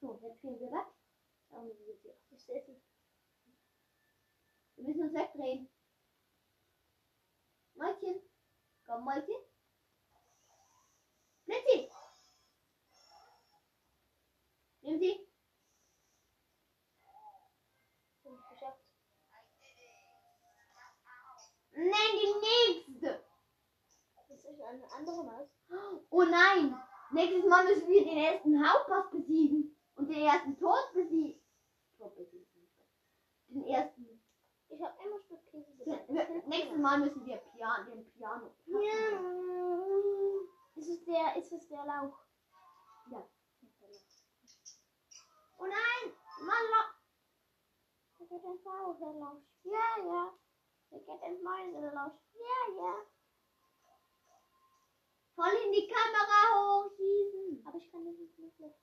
So, 0.00 0.18
jetzt 0.22 0.40
gehen 0.40 0.58
wir 0.58 0.72
weg. 0.72 0.86
Wir 4.76 4.84
müssen 4.84 5.02
uns 5.02 5.14
wegdrehen. 5.14 5.68
Mäuschen. 7.74 8.20
Komm, 8.84 9.04
Mäuschen. 9.04 9.36
Blitzi. 11.44 11.90
Nimm 14.80 14.98
sie. 14.98 15.31
Nein, 21.82 22.12
die 22.20 22.34
nächste. 22.94 23.24
Das 24.28 24.44
ist 24.44 24.60
eine 24.60 24.92
andere 24.92 25.24
Maus. 25.24 25.48
Oh 26.10 26.22
nein. 26.22 26.80
Nächstes 27.12 27.44
Mal 27.44 27.64
müssen 27.64 27.88
wir 27.88 28.04
den 28.04 28.16
ersten 28.16 28.66
Hauptboss 28.66 29.10
besiegen. 29.10 29.76
Und 29.96 30.08
den 30.08 30.22
ersten 30.22 30.58
Tod 30.58 30.92
besiegen. 30.94 31.40
Den 33.48 33.64
ersten. 33.64 34.22
Ich 34.68 34.82
habe 34.82 34.96
immer 35.04 35.20
Stück 35.20 35.44
Käse 35.50 35.72
nächstes 36.46 36.78
Mal 36.78 36.98
müssen 37.00 37.26
wir 37.26 37.36
Pian, 37.36 37.86
den 37.86 38.10
Piano. 38.12 38.54
Ja. 38.66 39.20
Ist 40.76 40.88
es 40.88 41.04
der, 41.04 41.36
ist 41.36 41.52
es 41.52 41.68
der 41.68 41.84
Lauch? 41.84 42.18
Ja. 43.10 43.28
Ist 43.60 43.80
Lauch. 43.80 44.00
Oh 45.58 45.66
nein. 45.66 46.12
Mann, 46.40 46.94
Der 48.18 48.26
geht 48.26 48.44
ins 48.44 48.64
Mauserlausch. 48.64 49.42
Ja, 49.64 50.04
ja. 50.04 50.32
Der 50.92 51.00
geht 51.00 51.22
ins 51.22 51.42
Mauserlausch. 51.42 52.20
Ja, 52.34 52.74
ja. 52.76 53.06
voll 55.34 55.56
in 55.64 55.72
die 55.72 55.88
Kamera 55.88 56.38
hochschießen. 56.54 57.66
Aber 57.66 57.78
ich 57.78 57.90
kann 57.90 58.04
das 58.04 58.14
nicht 58.16 58.38
mehr. 58.38 58.74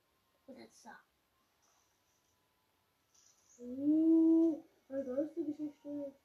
Oder 0.48 0.68
so. 0.72 0.90
Uh, 3.62 4.64
eine 4.90 5.04
große 5.04 5.44
Geschichte. 5.46 6.16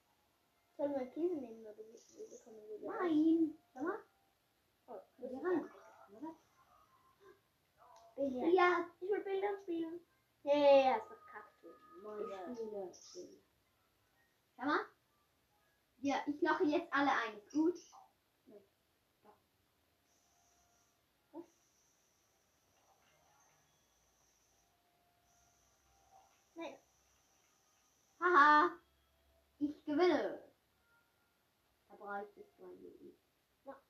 Sollen 0.77 0.95
wir 0.95 1.07
Käse 1.07 1.35
nehmen 1.35 1.67
oder 1.67 1.77
wie, 1.79 1.93
wie 1.93 2.31
bekommen 2.31 2.69
wir 2.69 2.79
das? 2.79 3.01
Nein. 3.01 3.59
Schau 3.73 3.83
mal. 3.83 3.99
Oh, 4.87 5.01
das 5.19 5.33
ran. 5.33 5.71
Billard. 8.17 8.55
Ja, 8.55 8.89
Ich 9.01 9.09
will 9.09 9.25
Billard 9.25 9.63
spielen. 9.63 10.01
Hey, 10.43 10.93
hast 10.93 11.07
verkackt. 11.07 11.63
du 11.63 11.71
ich 12.91 12.97
spiele. 12.97 13.43
Schau 14.57 14.65
mal. 14.67 14.94
Ja, 16.05 16.23
ich 16.27 16.39
loche 16.43 16.65
jetzt 16.65 16.93
alle 16.93 17.11
ein. 17.11 17.41
Gut. 17.51 17.79
Nein. 26.57 26.79
Haha. 28.21 28.71
Ich 29.61 29.83
gewinne. 29.87 30.43
Da 31.89 32.23
du 32.35 32.45
zwei 32.55 32.67
Minuten. 32.67 33.19
Ja. 33.65 33.83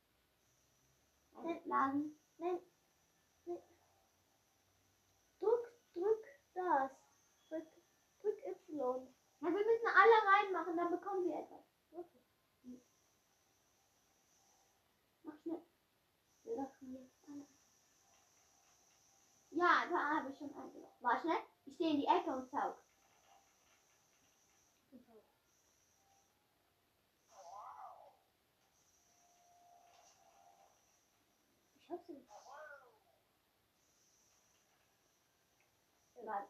Einladen. 1.35 2.17
Nein. 2.39 2.61
Nein. 3.45 3.59
Drück, 5.41 5.73
drück 5.95 6.25
das. 6.55 6.93
Drück, 7.49 7.67
drück 8.21 8.39
Y. 8.47 9.15
Ja, 9.41 9.49
wir 9.49 9.51
müssen 9.51 9.89
alle 9.89 10.33
reinmachen, 10.33 10.77
dann 10.77 10.93
bekommen 10.93 11.25
wir 11.27 11.41
etwas. 11.41 11.75
Okay. 11.97 12.21
Mach 15.23 15.39
schnell. 15.43 15.63
Wir 16.43 16.57
lochen 16.57 16.93
jetzt 16.93 17.29
alle. 17.29 17.47
Ja, 19.51 19.87
da 19.89 20.17
habe 20.17 20.31
ich 20.31 20.39
schon 20.39 20.55
eingeloggt. 20.55 21.03
War 21.03 21.21
schnell. 21.21 21.39
Ich 21.65 21.75
stehe 21.75 21.93
in 21.93 22.01
die 22.01 22.07
Ecke 22.07 22.31
und 22.31 22.51
saug. 22.51 22.85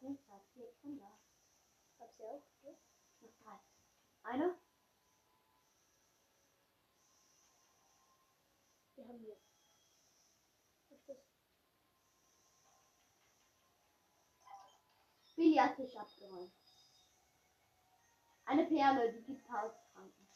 Ich 0.06 0.20
sag 0.26 0.42
sie 0.54 0.60
jetzt 0.60 0.80
schon 0.80 0.98
da. 0.98 1.18
Hab 1.98 2.14
sie 2.16 2.22
auch. 2.22 2.42
Ja. 2.62 2.70
Noch 3.20 3.32
drei. 3.42 3.58
Eine? 4.22 4.58
Die 8.96 9.02
haben 9.02 9.22
wir. 9.24 9.36
Was 10.88 10.98
ist 10.98 11.08
das? 11.08 11.16
Billardtisch 15.34 15.96
abgeräumt. 15.96 16.52
Eine 18.44 18.66
Perle, 18.66 19.12
die 19.12 19.22
gibt 19.22 19.48
1000 19.48 19.74
Franken. 19.92 20.28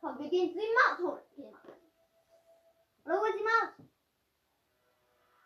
Komm, 0.00 0.18
wir 0.18 0.30
gehen 0.30 0.54
sie 0.54 0.60
Maus 0.74 0.98
holen. 1.36 1.85
Oder 3.06 3.20
hol 3.20 3.32
sie 3.32 3.44
Maus. 3.44 3.88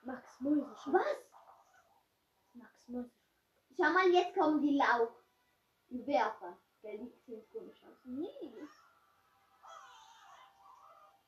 Max 0.02 0.40
Mäuse. 0.40 0.92
Was? 0.92 1.18
Max 2.54 2.88
Mäuse. 2.88 3.10
Schau 3.76 3.92
mal, 3.92 4.10
jetzt 4.10 4.34
kommen 4.34 4.62
die 4.62 4.76
Lauch. 4.76 5.12
Die 5.90 6.06
Werfer. 6.06 6.58
Der 6.82 6.94
liegt 6.94 7.22
hier 7.26 7.46
komisch 7.48 7.84
aus. 7.84 7.98
Nee. 8.04 8.66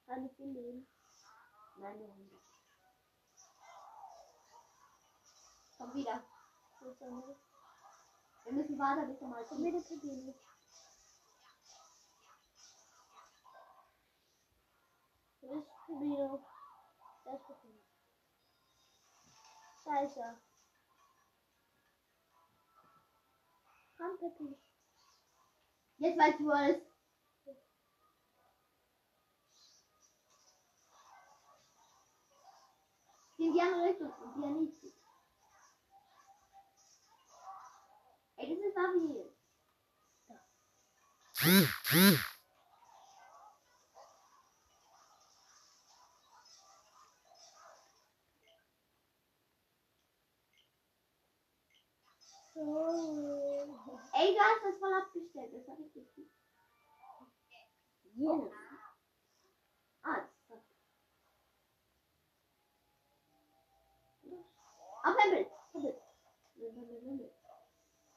Eine 0.07 0.31
viel 0.31 0.53
Leben. 0.53 0.89
Nein, 1.77 1.99
nur 1.99 2.09
100. 2.09 2.43
Komm 5.77 5.95
wieder. 5.95 6.25
Wir 8.45 8.53
müssen 8.53 8.79
warten, 8.79 9.07
bis 9.09 9.21
er 9.21 9.29
mal 9.29 9.45
Komm 9.45 9.65
wieder 9.65 9.85
zu 9.85 10.01
dir 10.01 10.17
mit. 10.17 10.37
Wo 15.93 15.97
ist 15.97 16.01
Rubino? 16.01 16.45
Da 19.85 20.03
ist. 20.03 20.17
Da 20.17 20.23
er. 20.23 20.41
Komm, 23.97 24.19
Peppi. 24.19 24.57
Jetzt 25.99 26.19
weißt 26.19 26.41
du, 26.41 26.45
wo 26.45 26.51
er 26.51 26.71
ist. 26.71 26.87
In 33.39 33.53
die 33.53 33.61
andere 33.61 33.89
Richtung. 33.91 34.13
Und 34.13 34.35
die 34.37 34.47
nicht 34.47 34.77
sieht. 34.81 34.95
Ey, 38.37 38.49
das 38.49 38.59
ist 38.65 38.77
Navi. 38.77 39.35
So. 41.43 42.33
Ey, 54.15 54.33
du 54.35 54.39
hast 54.41 54.63
das 54.63 54.79
voll 54.79 54.93
abgestellt. 54.93 55.53
Das 55.53 55.67
war 55.67 55.77
richtig 55.79 56.07
gut. 56.15 56.29
Yes. 58.15 58.51
Ah, 60.03 60.21
das 60.49 60.61
Pempel, 65.17 65.47
Pempel. 65.73 65.95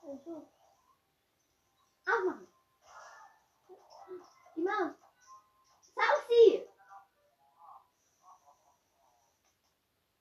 Also. 0.03 0.45
Aufmachen. 2.07 2.47
Die 4.55 4.61
Maus. 4.61 4.91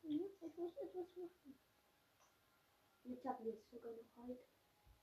Mhm, 0.02 0.20
Ich 0.40 0.56
muss 0.56 0.76
etwas 0.76 1.06
machen. 1.16 1.54
Jetzt 3.06 3.24
haben 3.26 3.44
wir 3.44 3.52
es 3.52 3.70
sogar 3.70 3.92
noch 3.92 4.16
heute 4.16 4.40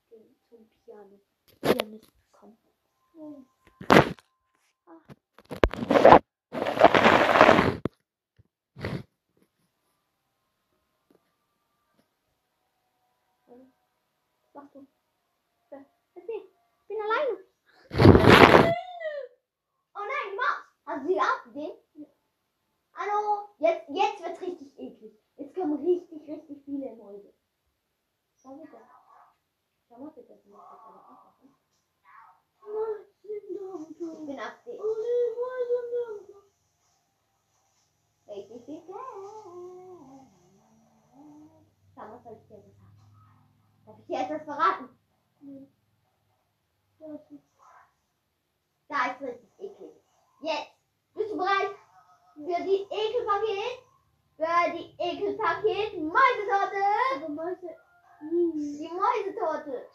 den, 0.09 0.35
zum 0.49 0.67
Piano. 0.83 1.21
Pianist 1.61 2.09
bekommen. 2.31 2.57
Hm. 3.13 3.45
Achtung. 14.53 14.87
Da, 15.69 15.85
das 16.15 16.23
hier. 16.25 16.41
Ich 16.41 16.87
bin 16.87 16.97
alleine. 17.01 17.37
Oh 19.93 19.99
nein, 19.99 20.35
Maus. 20.35 20.63
Hast 20.85 21.03
du 21.03 21.07
sie 21.07 21.19
auch 21.19 21.43
gesehen? 21.43 21.77
Hallo. 22.93 23.49
Jetzt, 23.59 23.89
jetzt 23.89 24.23
wird's 24.23 24.41
richtig 24.41 24.79
eklig. 24.79 25.13
Jetzt 25.37 25.55
kommen 25.55 25.85
richtig, 25.85 26.27
richtig 26.27 26.63
viele 26.65 26.95
Mäuse. 26.95 27.31
Schau 28.41 28.55
bitte. 28.55 28.77
Schau 29.87 29.97
mal 29.99 30.11
bitte. 30.11 30.39
Du 30.43 30.49
musst 30.49 30.63
das 30.71 30.79
aber 30.79 30.99
auch 30.99 31.23
machen. 31.25 31.55
Ich 33.23 33.47
bin 33.47 34.39
auf 34.39 34.63
D. 34.65 34.71
Nee, 34.71 34.77
Mäuse 35.37 35.79
nirgendwo. 35.91 36.37
Richtig 38.27 38.65
viel 38.65 38.81
was 42.11 42.23
soll 42.23 42.33
ich 42.41 42.47
dir 42.47 42.57
jetzt 42.57 42.77
sagen? 42.77 42.97
Darf 43.85 43.99
ich 43.99 44.05
dir 44.05 44.19
etwas 44.19 44.43
verraten? 44.43 44.89
Das 46.99 47.31
ist- 47.31 47.43
Da 48.87 49.11
ist 49.11 49.21
richtig 49.21 49.49
eklig. 49.59 49.93
Jetzt. 50.41 50.71
Bist 51.13 51.31
du 51.31 51.37
bereit? 51.37 51.71
Für 52.35 52.63
die 52.63 52.87
Ekelpaket? 52.89 53.83
Für 54.37 54.71
die 54.77 54.95
Ekelpaket 54.99 55.97
Mäusetorte? 56.01 56.83
Aber 57.15 57.29
Mäuse. 57.29 57.75
Die 58.23 58.87
Mäusetorte. 58.87 59.87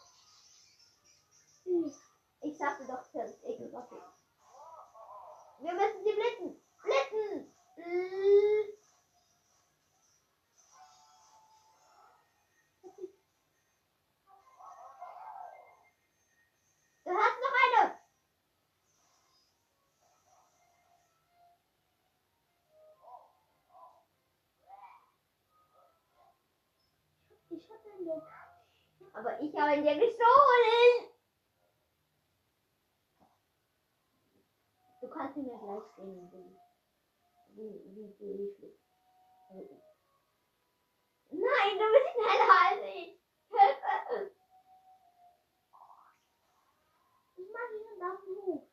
Ich 2.42 2.58
sagte 2.58 2.84
doch 2.86 3.04
das 3.12 3.42
Ekelpaket. 3.44 3.98
Wir 3.98 4.05
Ich 27.66 27.72
hab 27.72 27.84
einen 27.92 28.04
Look. 28.04 28.22
Aber 29.12 29.40
ich 29.40 29.56
habe 29.56 29.76
ihn 29.76 29.82
dir 29.82 29.94
gestohlen. 29.94 31.10
Du 35.00 35.08
kannst 35.08 35.36
ihn 35.36 35.46
mir 35.46 35.58
gleich 35.58 35.82
sehen, 35.96 36.30
wie, 37.50 37.82
wie, 37.94 38.16
wie, 38.18 38.42
ich. 38.44 38.78
Also, 39.50 39.82
Nein, 41.30 41.78
du 41.78 41.84
bist 41.92 42.12
schneller 42.12 42.50
als 42.64 42.82
ich. 42.94 43.20
Hilfe. 43.50 44.30
Ich 47.36 47.48
mach 47.52 47.70
ihn 47.70 47.98
nach 47.98 48.18
hoch. 48.26 48.68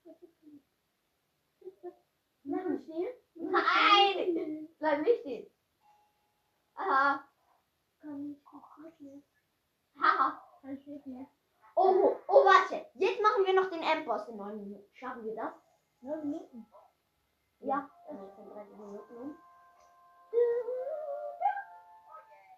Bleib 2.43 2.81
stehen. 2.83 3.13
Nein. 3.35 4.69
Bleib 4.79 5.01
nicht 5.01 5.19
stehen. 5.21 5.51
Aha. 6.75 7.32
Kann 8.03 8.37
ich 8.89 8.99
nicht. 8.99 9.27
Haha. 9.97 10.43
Kann 10.61 10.77
ich 10.77 10.85
nicht 10.85 11.05
mehr. 11.07 11.25
Oh, 11.75 12.17
oh, 12.27 12.45
warte. 12.45 12.85
Jetzt 12.95 13.21
machen 13.21 13.45
wir 13.45 13.53
noch 13.53 13.69
den 13.69 13.81
Endboss 13.81 14.27
in 14.27 14.35
9 14.35 14.57
Minuten. 14.57 14.89
Schaffen 14.93 15.23
wir 15.23 15.35
das? 15.35 15.53
Neun 16.01 16.19
Minuten. 16.19 16.67
Ja. 17.59 17.89
Das 18.09 18.19
ist 18.19 18.37
in 18.39 18.49
30 18.49 18.77
Minuten 18.77 19.17
um. 19.17 19.37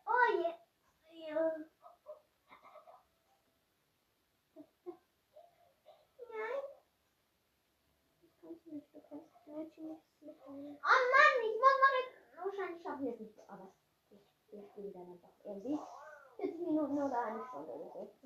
Oh 0.08 0.28
je. 0.34 0.50
Ja. 1.30 1.52
Nein. 6.32 6.62
Das 8.22 8.32
kannst 8.42 8.66
du 8.66 8.72
nicht. 8.74 8.94
Du. 8.94 10.02
Oh 10.42 11.02
Mann, 11.14 11.36
ich 11.44 11.56
muss 11.62 11.78
noch 11.82 11.94
jetzt. 12.00 12.16
Wahrscheinlich 12.36 12.82
schaffen 12.82 13.06
wir 13.06 13.14
es 13.14 13.20
nicht, 13.20 13.40
aber 13.48 13.64
ich, 13.64 13.85
wir 14.56 14.64
spielen 14.64 14.94
dann 14.94 15.12
einfach 15.12 15.30
irgendwie 15.44 15.78
40 16.38 16.60
Minuten 16.60 17.04
oder 17.04 17.22
eine 17.22 17.44
Stunde 17.44 17.72
oder 17.74 17.92
so. 17.92 18.00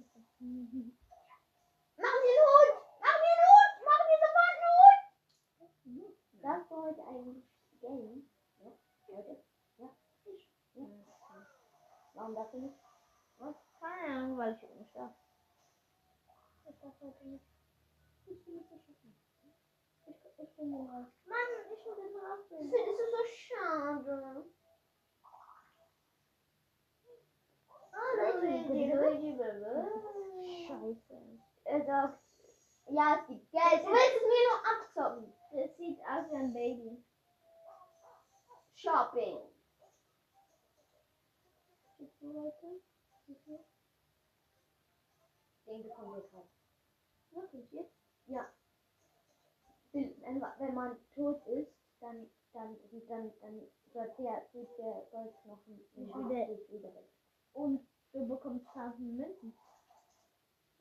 Machen 2.00 2.22
Sie 2.24 2.32
einen 2.32 2.46
Hut! 2.48 2.72
Machen 3.02 3.22
Sie 3.22 3.32
einen 3.34 3.46
Hut! 3.50 3.74
Machen 3.86 4.06
Sie 4.08 4.18
sofort 4.24 4.54
einen 4.54 4.70
Hut! 4.78 5.02
Darfst 6.44 6.72
du 6.72 6.76
heute 6.76 7.02
eigentlich 7.08 7.44
gehen? 7.82 8.30
Ja? 8.60 8.72
Heute? 9.08 9.44
Ja? 9.78 9.90
ja. 10.76 10.86
Warum 12.14 12.36
darfst 12.36 12.54
du 12.54 12.60
nicht? 12.60 12.76
Keine 13.80 14.14
Ahnung, 14.14 14.38
weil 14.38 14.54
ich 14.54 14.76
nicht 14.76 14.96
darf. 14.96 15.14
Ich 16.68 16.80
darf 16.80 16.94
heute 17.00 17.28
nicht. 17.28 17.46
Ich 18.28 18.46
will 18.46 18.56
nicht 18.56 18.70
schaffen. 18.70 18.96
Ich, 20.06 20.16
ich 20.38 20.56
bin 20.58 20.70
nur 20.70 20.90
raus. 20.90 21.08
Mann, 21.26 21.50
ich 21.74 21.86
will 21.86 21.96
den 21.96 22.16
raus. 22.20 22.46
Das 22.50 22.98
du 22.98 23.06
so 23.10 23.24
schade. 23.26 24.46
Er 31.66 32.20
ja, 32.92 33.20
es 33.22 33.28
gibt 33.28 33.52
Geld. 33.52 33.86
Du 33.86 33.92
willst 33.92 34.16
es 34.16 34.24
mir 34.24 34.44
nur 34.50 34.60
abzocken. 34.74 35.34
Das 35.52 35.78
sieht 35.78 36.00
aus 36.02 36.32
wie 36.32 36.36
ein 36.36 36.54
Baby. 36.54 37.04
Shopping. 38.74 39.38
Den 45.68 45.84
bekommen 45.84 46.16
wir 46.16 46.22
gerade. 46.22 46.48
Wirklich 47.32 47.72
jetzt? 47.72 47.94
Ja. 48.26 48.50
Wenn, 49.92 50.74
man 50.74 50.98
tot 51.14 51.46
ist, 51.48 51.72
dann, 52.00 52.30
dann, 52.54 52.78
dann, 53.08 53.34
dann 53.42 53.62
wird 53.94 54.18
der, 54.18 54.48
der 54.54 55.08
Goldknochen 55.12 55.80
wieder 55.94 56.96
weg. 56.96 57.10
Und 57.54 57.88
du 58.14 58.28
bekommst 58.28 58.68
1000 58.68 59.00
Münzen. 59.18 59.58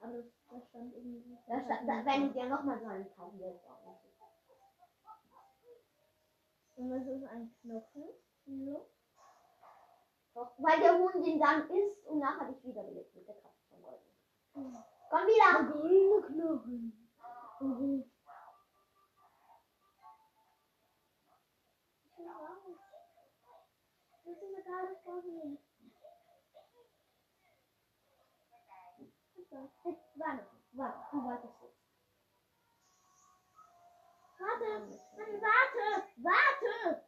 Aber 0.01 0.13
das, 0.13 0.27
das 0.51 0.69
stand 0.69 0.95
irgendwie. 0.95 1.37
Da, 1.47 1.61
sta- 1.61 1.85
da, 1.85 2.05
wenn 2.07 2.33
der 2.33 2.49
nochmal 2.49 2.79
so 2.81 2.87
einen 2.87 3.11
kaufen 3.15 3.39
will, 3.41 3.51
ist 3.53 3.67
auch 3.69 3.85
nicht. 3.85 4.05
Und 6.77 6.91
was 6.93 7.07
ist 7.09 7.25
ein 7.25 7.53
Knochen? 7.63 8.09
Wieso? 8.45 8.87
Doch, 10.35 10.53
weil 10.59 10.79
der 10.81 10.97
Huhn 10.97 11.23
den 11.23 11.41
dann 11.41 11.69
isst 11.69 12.07
und 12.07 12.21
nachher 12.21 12.53
dich 12.53 12.63
wiederbelebt 12.65 13.13
mit 13.17 13.27
der 13.27 13.35
Kraft 13.35 13.57
von 13.69 13.83
Gold. 13.83 14.01
Hm. 14.55 14.77
Komm 15.11 15.21
wieder! 15.27 15.73
goldene 15.73 16.23
Knochen. 16.23 17.09
Mhm. 17.61 18.05
Das 24.25 24.37
ist 24.37 24.43
mir 24.51 24.63
gar 24.63 24.89
nicht 24.89 25.68
warte, 29.51 30.47
warte, 30.73 30.99
du 31.13 31.25
wartest 31.25 31.63
jetzt. 31.63 31.79
Warte, 34.39 34.65
warte, 35.17 36.07
warte! 36.17 37.05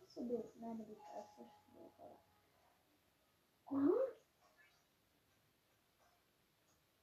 Bist 0.00 0.16
du 0.16 0.28
denn? 0.28 0.50
Nein, 0.60 0.78
du 0.78 0.84
bist 0.84 1.00
erst 1.14 1.36
so 1.36 1.50
schnell, 1.64 1.90
oder? 1.98 2.20
Mhm. 3.70 3.92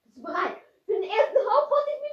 Bist 0.04 0.18
du 0.18 0.22
bereit? 0.22 0.58
Für 0.86 0.94
den 0.94 1.04
ersten 1.04 1.38
Hauptboss, 1.38 1.86
ich 1.88 2.02
bin 2.02 2.10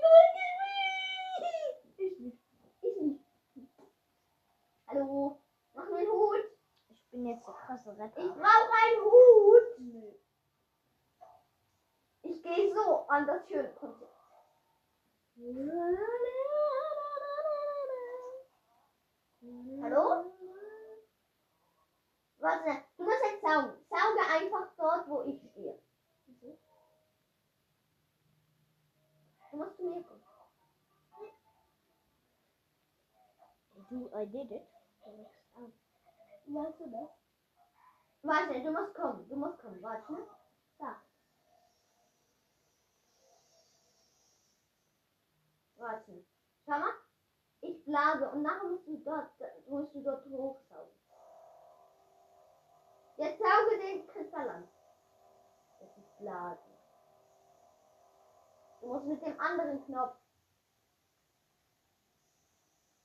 Ich 1.98 2.18
nicht. 2.20 2.40
Ich 2.82 2.96
nicht. 3.00 3.24
Hallo? 4.88 5.42
Mach 5.72 5.88
mir 5.88 5.98
einen 5.98 6.10
Hut. 6.10 6.44
Ich 6.88 7.10
bin 7.10 7.26
jetzt 7.26 7.46
der 7.46 7.54
krasse 7.54 7.96
Retter. 7.96 8.20
Ich 8.20 8.32
brauche 8.32 8.72
einen 8.84 9.04
Hut. 9.04 9.78
Nö. 9.78 10.25
Ich 12.28 12.42
gehe 12.42 12.74
so 12.74 13.06
an 13.08 13.26
das 13.26 13.46
schöne 13.48 13.72
Konzert. 13.74 14.10
Hallo? 19.82 20.32
Warte, 22.38 22.82
du 22.96 23.04
musst 23.04 23.22
jetzt 23.22 23.42
saugen. 23.42 23.72
Sauge 23.88 24.22
einfach 24.28 24.68
dort, 24.76 25.08
wo 25.08 25.22
ich 25.22 25.40
stehe. 25.50 25.80
Du 29.50 29.56
musst 29.56 29.76
zu 29.76 29.84
mir 29.84 30.02
kommen. 30.02 30.24
Du, 33.88 34.10
I 34.12 34.26
did 34.26 34.50
it. 34.50 34.66
Weißt 36.46 36.80
du 36.80 36.90
das? 36.90 37.10
Warte, 38.22 38.60
du 38.60 38.70
musst 38.72 38.94
kommen. 38.94 39.28
Du 39.28 39.36
musst 39.36 39.58
kommen. 39.60 39.80
Warte. 39.80 40.26
Da. 40.78 41.05
Warte. 45.86 46.24
Schau 46.64 46.78
mal. 46.80 46.94
Ich 47.60 47.84
blase 47.84 48.28
und 48.30 48.42
nachher 48.42 48.64
musst 48.68 48.86
du 48.88 48.96
dort, 48.98 49.30
musst 49.68 49.94
du 49.94 50.02
dort 50.02 50.24
hochsaugen. 50.26 50.92
Jetzt 53.16 53.38
sauge 53.38 53.78
den 53.78 54.06
Kristall 54.08 54.48
an. 54.50 54.68
Das 55.80 55.88
ist 55.96 56.18
Blasen. 56.18 56.74
Du 58.80 58.86
musst 58.88 59.06
mit 59.06 59.22
dem 59.22 59.40
anderen 59.40 59.84
Knopf. 59.86 60.16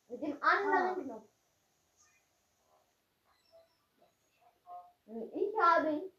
Mit 0.08 0.22
dem 0.22 0.44
anderen 0.44 0.89
Ah. 0.89 1.04
Knopf. 1.04 1.30
Ich 5.34 5.60
habe 5.62 5.91
ihn. 5.91 6.12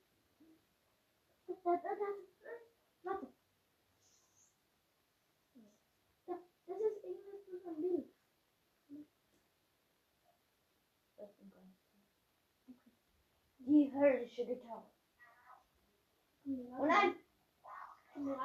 Warte. 1.64 1.88
Da, 3.02 3.14
das 3.14 3.31
ein 7.72 7.80
Bild. 7.80 8.12
Die 13.58 13.92
höllische 13.94 14.44
Gitarre. 14.44 14.90
Und 16.44 16.90
ein. 16.90 17.14
Kann 18.12 18.24
man 18.24 18.38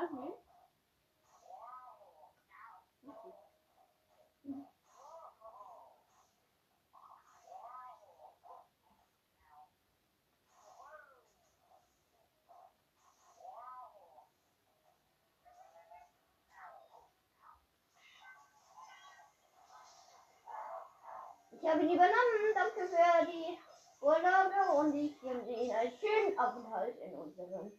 Ich 21.67 21.73
habe 21.73 21.84
ihn 21.84 21.95
übernommen. 21.95 22.53
Danke 22.56 22.88
für 22.88 23.25
die 23.25 23.60
Urlaube 23.99 24.80
und 24.80 24.95
ich 24.95 25.21
wünsche 25.21 25.51
Ihnen 25.51 25.75
einen 25.75 25.91
schönen 25.99 26.39
Aufenthalt 26.39 26.97
in 26.99 27.13
unserem 27.13 27.77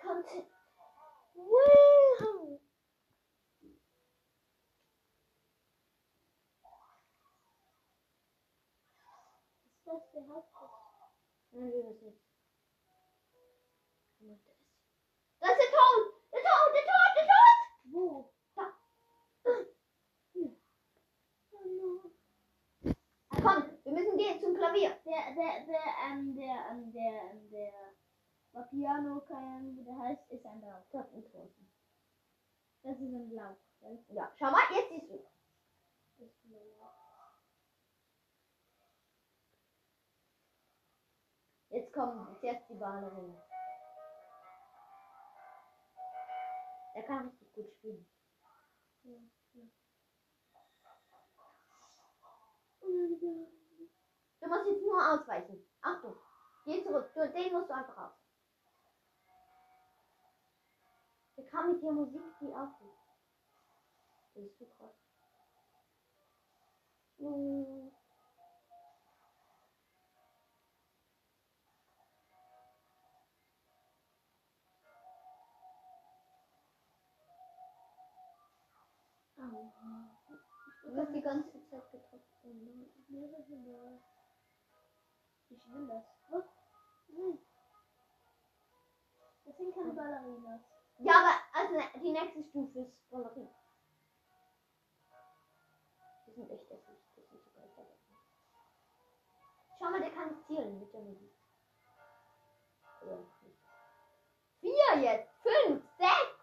Content. 0.00 0.46
Ist 9.66 9.84
das 9.84 10.10
der? 10.12 10.22
Nein, 11.50 11.72
wir 11.72 11.82
müssen 11.82 12.06
jetzt. 12.06 12.22
Da 15.40 15.48
ist 15.48 15.58
der 15.58 15.70
Tod! 15.72 16.14
Der 16.32 16.40
Tod! 16.40 16.72
Der 16.72 16.82
Tod! 16.84 17.10
Der 17.16 17.26
Tod! 17.26 17.58
Wo? 17.90 18.32
Da. 18.54 18.64
Hier. 20.34 20.56
Oh 21.50 21.64
no. 21.64 22.12
Komm, 23.42 23.64
wir 23.84 23.92
müssen 23.92 24.16
gehen 24.18 24.40
zum 24.40 24.56
Klavier. 24.56 24.90
Der, 25.04 25.34
der, 25.34 25.66
der, 25.66 25.84
ähm, 26.06 26.36
der, 26.36 26.70
ähm, 26.70 26.92
der, 26.92 27.30
ähm, 27.32 27.50
der 27.50 27.72
Vapiano, 28.52 29.20
keine 29.22 29.46
Ahnung, 29.46 29.76
wie 29.76 29.84
der 29.84 29.98
heißt, 29.98 30.30
ist 30.30 30.46
ein 30.46 30.60
Lauch. 30.60 30.84
Das 30.92 31.12
ist 31.12 31.32
draußen. 31.34 31.72
Das 32.82 32.94
ist 32.96 33.00
ein 33.02 33.32
Lauch. 33.32 33.56
Ja, 34.10 34.32
schau 34.38 34.50
mal, 34.50 34.62
jetzt 34.74 34.90
siehst 34.90 35.10
du. 35.10 35.18
Das 36.18 36.28
ist 36.28 36.44
ein 36.44 36.78
Lauch. 36.78 36.92
Jetzt 41.70 41.92
kommen 41.92 42.36
zuerst 42.40 42.68
die 42.70 42.74
Ballerin. 42.74 43.36
Er 46.94 47.02
kann 47.04 47.28
richtig 47.28 47.52
gut 47.54 47.70
spielen. 47.78 48.06
Ja, 49.04 49.12
ja. 49.54 49.62
Oh, 50.54 50.60
ja. 50.62 50.92
Du 52.82 54.48
musst 54.48 54.66
jetzt 54.66 54.82
nur 54.82 55.12
ausweichen. 55.12 55.64
Achtung, 55.80 56.16
geh 56.64 56.82
zurück. 56.82 57.10
Du, 57.14 57.32
den 57.32 57.52
musst 57.52 57.70
du 57.70 57.74
einfach 57.74 57.96
aus. 57.96 58.12
Der 61.36 61.46
kann 61.46 61.72
mit 61.72 61.82
der 61.82 61.92
Musik 61.92 62.22
die 62.40 62.54
aufnehmen. 62.54 62.98
Das 64.34 64.44
ist 64.44 64.58
so 64.58 64.66
krass. 64.66 64.94
Mm. 67.18 67.92
Du 80.92 81.00
hast 81.00 81.14
die 81.14 81.22
ganze 81.22 81.50
Zeit 81.70 81.90
gedrückt. 81.90 82.26
Ich 85.48 85.72
will 85.72 85.88
das. 85.88 86.04
Was? 86.28 86.44
Nein. 87.08 87.38
Das 89.44 89.56
sind 89.56 89.74
keine 89.74 89.92
Ballerinas. 89.94 90.60
Ja, 90.98 91.12
aber 91.14 91.32
also 91.54 91.98
die 91.98 92.12
nächste 92.12 92.42
Stufe 92.44 92.80
ist 92.80 93.10
Ballerin. 93.10 93.48
Die 96.26 96.32
sind 96.32 96.50
echt 96.50 96.70
hässlich. 96.70 96.98
Das 97.16 97.26
sind 97.26 97.42
sogar 97.42 97.68
vergessen. 97.68 98.16
Schau 99.78 99.90
mal, 99.90 100.00
der 100.00 100.10
kann 100.10 100.44
zielen 100.46 100.78
mit 100.78 100.92
der. 100.92 101.00
Oder 103.00 103.16
nicht. 103.16 103.58
Vier 104.60 105.00
jetzt! 105.00 105.30
Fünf! 105.42 105.82
Sechs! 105.96 106.38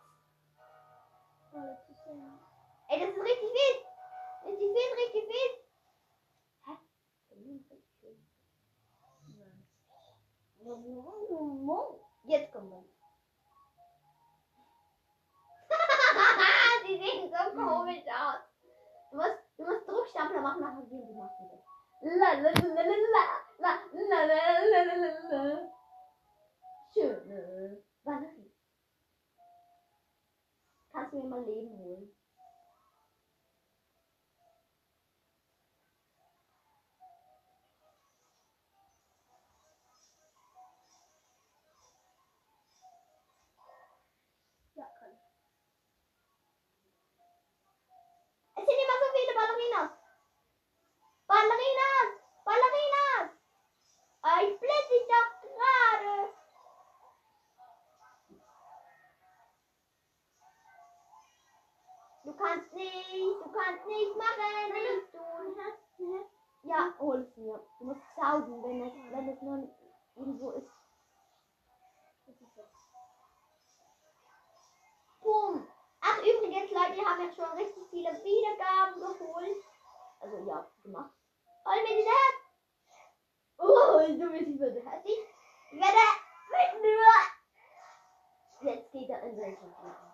Ey, 2.87 2.99
das 2.99 3.09
ist 3.09 3.21
richtig 3.21 3.53
viel! 4.57 4.69
Richtig 4.69 4.69
viel, 4.75 4.91
richtig 5.03 5.25
viel! 5.31 5.51
Hä? 6.65 6.73
Jetzt 12.25 12.53
kommen 12.53 12.71
wir. 12.71 12.83
die 16.89 16.97
sehen 16.97 17.29
so 17.29 17.41
komisch 17.55 18.05
aus. 18.07 18.41
Du 19.11 19.17
musst, 19.17 19.39
du 19.57 19.65
musst 19.65 19.87
Druckstapler 19.87 20.41
machen, 20.41 20.61
nachher 20.61 20.83
gehen 20.83 21.07
die. 21.07 21.19
La 22.01 22.33
la 22.33 22.33
la 22.33 22.51
la 22.51 22.83
la 22.83 22.95
la 23.59 23.73
la 23.97 24.25
la 24.25 24.39
la 24.71 24.83
la 24.83 24.95
la 24.95 25.09
la. 25.29 25.69
Schöne 26.93 27.83
Batterie. 28.03 28.51
Kannst 30.91 31.13
du 31.13 31.17
mir 31.17 31.29
mal 31.29 31.43
Leben 31.43 31.77
holen? 31.77 32.18
Du 63.49 63.57
kannst 63.57 63.85
nicht 63.85 64.15
machen, 64.15 64.73
nichts 64.73 65.11
tun. 65.11 66.25
Ja, 66.63 66.93
hol 66.99 67.21
es 67.21 67.37
mir. 67.37 67.59
Du 67.79 67.85
musst 67.85 68.01
saugen, 68.15 68.63
wenn 68.63 68.87
es, 68.87 68.93
wenn 69.11 69.29
es 69.29 69.41
nur 69.41 69.67
irgendwo 70.15 70.51
ist. 70.51 70.67
Boom. 75.21 75.67
Ach, 76.01 76.17
übrigens, 76.19 76.71
Leute, 76.71 76.95
wir 76.95 77.05
haben 77.05 77.21
jetzt 77.23 77.35
schon 77.35 77.51
richtig 77.57 77.83
viele 77.89 78.09
Wiedergaben 78.23 78.99
geholt. 78.99 79.63
Also, 80.19 80.37
ja, 80.45 80.69
gemacht. 80.83 81.11
Hol 81.65 81.81
mir 81.83 81.97
diese 81.97 82.09
Herz. 82.09 82.39
Oh, 83.57 83.99
du 84.07 84.31
bist 84.31 84.47
nicht 84.47 84.59
so 84.59 84.65
hässlich. 84.65 85.19
Ich 85.71 85.79
werde 85.79 85.97
mit 86.49 86.81
nur. 86.81 88.71
Jetzt 88.71 88.91
geht 88.91 89.09
er 89.09 89.23
in 89.23 89.37
welchen 89.37 89.73
Fliegen. 89.75 90.09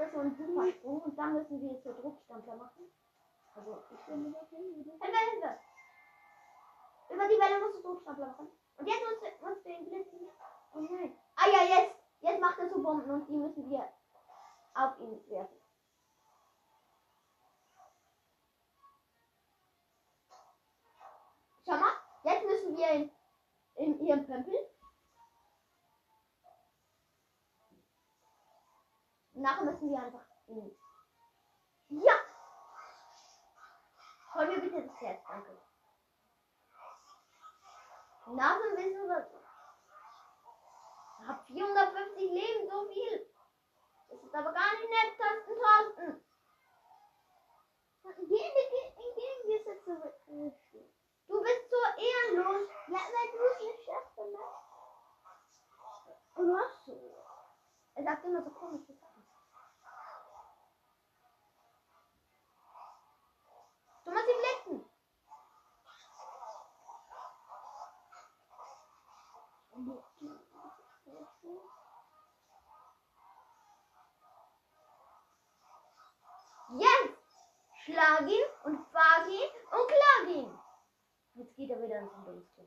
Macht 0.00 0.12
er 0.12 0.12
so 0.12 0.20
einen 0.20 0.36
Supersprung 0.36 1.00
und 1.02 1.18
dann 1.18 1.34
müssen 1.34 1.60
wir 1.60 1.82
zur 1.82 1.94
Druckstampfer 1.94 2.56
machen. 2.56 2.90
Also, 3.54 3.78
ich 3.92 4.00
bin 4.06 4.24
Hilfe, 4.24 4.56
Hilfe! 4.56 5.58
Über 7.10 7.28
die 7.28 7.38
Welle 7.38 7.60
musst 7.60 7.76
du 7.76 7.82
Druckstampfer 7.82 8.26
machen. 8.26 8.48
Und 8.78 8.86
jetzt 8.86 9.02
musst 9.04 9.22
du, 9.22 9.46
musst 9.46 9.64
du 9.64 9.68
den 9.68 9.84
blitzen. 9.84 10.30
Oh 10.74 10.80
nein. 10.80 11.18
Ah 11.36 11.48
ja, 11.48 11.80
jetzt! 11.80 11.96
Jetzt 12.20 12.40
macht 12.40 12.58
er 12.58 12.68
so 12.70 12.82
Bomben 12.82 13.10
und 13.10 13.28
die 13.28 13.32
müssen 13.32 13.70
wir 13.70 13.88
auf 14.74 14.98
ihn 15.00 15.20
werfen. 15.30 15.56
Schau 21.66 21.76
mal, 21.76 21.92
jetzt 22.24 22.44
müssen 22.44 22.76
wir 22.76 22.90
in, 22.90 23.10
in 23.74 24.06
ihren 24.06 24.26
Pömpel. 24.26 24.54
nachher 29.40 29.64
müssen 29.64 29.90
wir 29.90 29.98
einfach 29.98 30.24
links. 30.46 30.80
Ja! 31.88 32.14
Hol 34.34 34.46
mir 34.46 34.60
bitte 34.60 34.86
das 34.86 35.00
Herz, 35.00 35.22
danke. 35.26 35.58
Nachher 38.26 38.70
müssen 38.70 39.08
wir. 39.08 39.30
Ich 41.20 41.26
hab 41.26 41.46
450 41.46 42.30
Leben, 42.30 42.70
so 42.70 42.88
viel! 42.88 43.30
Das 44.08 44.22
ist 44.22 44.34
aber 44.34 44.52
gar 44.52 44.72
nicht 44.72 44.88
nett, 44.88 45.18
Tasten, 45.18 45.60
Tasten! 45.60 46.24
Gehen 48.02 48.28
wir, 48.28 48.70
gehen, 48.70 49.14
gehen 49.14 49.40
wir 49.44 49.56
jetzt 49.56 49.84
zurück. 49.84 50.14
Du 51.28 51.42
bist 51.42 51.70
so 51.70 51.76
ehrenlos. 52.02 52.68
Ja, 52.88 52.94
weil 52.94 53.30
du 53.32 53.38
es 53.44 53.60
nicht 53.60 53.84
schaffst, 53.84 54.16
ne? 54.16 54.38
Und 56.36 56.52
was 56.52 56.86
so? 56.86 57.16
Er 57.94 58.04
sagt 58.04 58.24
immer 58.24 58.42
so 58.42 58.50
komisch. 58.50 58.88
Schlag 77.90 78.20
und 78.64 78.86
fahrt 78.92 79.26
ihn 79.28 79.50
und 79.72 79.88
klag 79.88 80.28
ihn. 80.28 80.58
Jetzt 81.34 81.56
geht 81.56 81.70
er 81.70 81.82
wieder 81.82 81.98
ins 81.98 82.12
Bildschirm. 82.24 82.66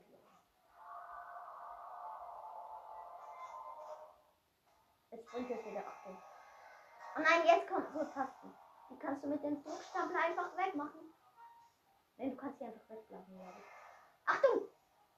Jetzt 5.10 5.28
springt 5.28 5.50
er 5.50 5.64
wieder 5.64 5.86
Achtung. 5.86 6.18
Oh 7.16 7.20
nein, 7.20 7.46
jetzt 7.46 7.68
kommt 7.68 7.92
so 7.92 8.04
Tasten. 8.04 8.52
Die 8.90 8.98
kannst 8.98 9.22
du 9.22 9.28
mit 9.28 9.42
dem 9.44 9.62
Druckstapel 9.62 10.16
einfach 10.16 10.56
wegmachen. 10.56 11.14
Nein, 12.16 12.30
du 12.30 12.36
kannst 12.36 12.58
sie 12.58 12.64
einfach 12.64 12.88
wegblasen, 12.88 13.36
glaube. 13.36 13.62
Achtung! 14.26 14.68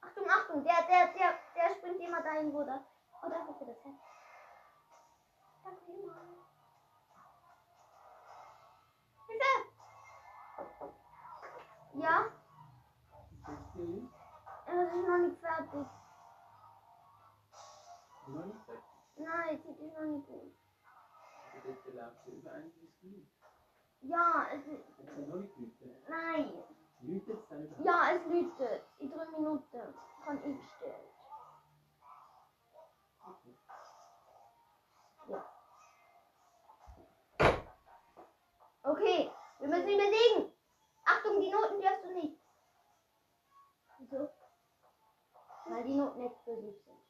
Achtung, 0.02 0.28
Achtung! 0.28 0.64
Der, 0.64 0.82
der, 0.82 1.12
der, 1.14 1.38
der 1.54 1.74
springt 1.76 2.00
immer 2.00 2.22
dahin, 2.22 2.52
wo 2.52 2.62
das. 2.62 2.82
Oh, 3.22 3.28
da 3.28 3.36
ist 3.36 3.60
er 3.60 3.66
das 3.66 3.84
Herz. 3.84 3.96
Danke 5.64 5.80
vielmals. 5.86 6.20
Hilfe! 9.26 9.75
Ja, 11.98 12.26
hier 13.72 13.84
links? 13.86 14.12
es 14.66 14.74
ist 14.74 15.08
noch 15.08 15.18
nicht 15.18 15.40
fertig. 15.40 15.86
Noch 18.26 18.44
nicht 18.44 18.64
fertig. 18.66 18.84
Nein, 19.16 19.60
es 19.64 19.80
ist 19.80 19.94
noch 19.94 20.04
nicht 20.04 20.26
gut. 20.26 20.52
Der 21.54 21.94
läuft 21.94 22.26
ja 22.26 22.32
über 22.32 22.52
eigentlich 22.52 23.00
genug. 23.00 23.26
Ja, 24.00 24.46
es 24.52 24.66
ist. 24.66 24.98
Jetzt 24.98 25.14
sind 25.14 25.28
noch 25.28 25.36
nicht 25.36 25.80
Leute. 25.80 26.02
Nein. 26.08 26.52
Jetzt 27.00 27.50
dann 27.50 27.64
über. 27.64 27.82
Ja, 27.82 28.10
es 28.14 28.26
läutet. 28.26 28.82
In 28.98 29.10
drei 29.10 29.24
Minuten 29.26 29.94
kann 30.24 30.44
ich 30.44 30.70
stellen. 30.76 31.06
Okay, 38.82 39.30
wir 39.58 39.68
müssen 39.68 39.88
ihn 39.88 39.98
besiegen. 39.98 40.52
Achtung, 41.04 41.40
die 41.40 41.50
Noten 41.50 41.80
darfst 41.80 42.04
du 42.04 42.12
nicht. 42.12 42.40
Wieso? 43.98 44.28
Weil 45.66 45.84
explosiv 46.46 46.80
sind. 46.84 47.00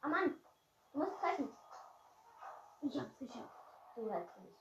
Ah 0.00 0.08
Mann, 0.08 0.40
du 0.92 0.98
musst 0.98 1.18
treffen. 1.20 1.54
Ich 2.82 2.98
hab's 2.98 3.18
geschafft. 3.18 3.50
Du 3.94 4.10
hältst 4.10 4.38
mich. 4.38 4.54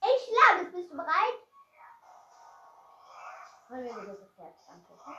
Ich 0.00 0.24
schlage 0.24 0.66
es. 0.66 0.72
Bist 0.72 0.90
du 0.90 0.96
bereit? 0.96 1.38
Wollen 3.68 3.84
wir 3.84 3.92
dir 3.92 4.20
das 4.20 4.38
Herz 4.38 4.68
angucken? 4.68 5.16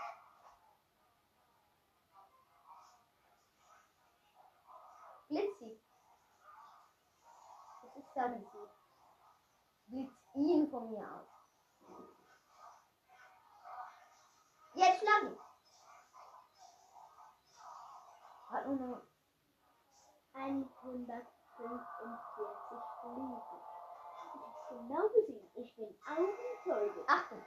Blitzi. 5.28 5.80
Das 7.84 7.96
ist 7.96 8.16
dann 8.16 8.48
Blitz 9.88 10.19
ihn 10.40 10.70
von 10.70 10.90
mir 10.90 11.06
aus. 11.06 11.28
Jetzt 14.74 15.00
schlagen. 15.00 15.38
Hat 18.50 18.66
nur 18.66 18.76
noch 18.76 19.02
145 20.34 21.28
Fliegen. 21.56 21.78
Ich 24.16 24.24
hab's 24.34 24.70
genau 24.70 25.10
gesehen. 25.10 25.50
Ich 25.56 25.76
bin 25.76 26.00
Augenzeuge. 26.08 27.04
Achtung. 27.08 27.44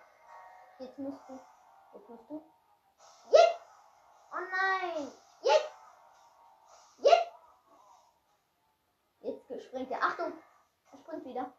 Jetzt 0.79 0.99
musst 0.99 1.29
du. 1.29 1.41
Jetzt 1.95 2.09
musst 2.09 2.31
du. 2.31 2.43
Jetzt! 3.31 3.61
Oh 4.33 4.41
nein! 4.51 5.13
Jetzt! 5.43 5.73
Jetzt! 6.99 7.33
Jetzt 9.21 9.65
springt 9.65 9.91
er. 9.91 10.03
Achtung! 10.03 10.33
Er 10.93 10.99
springt 10.99 11.25
wieder. 11.25 11.53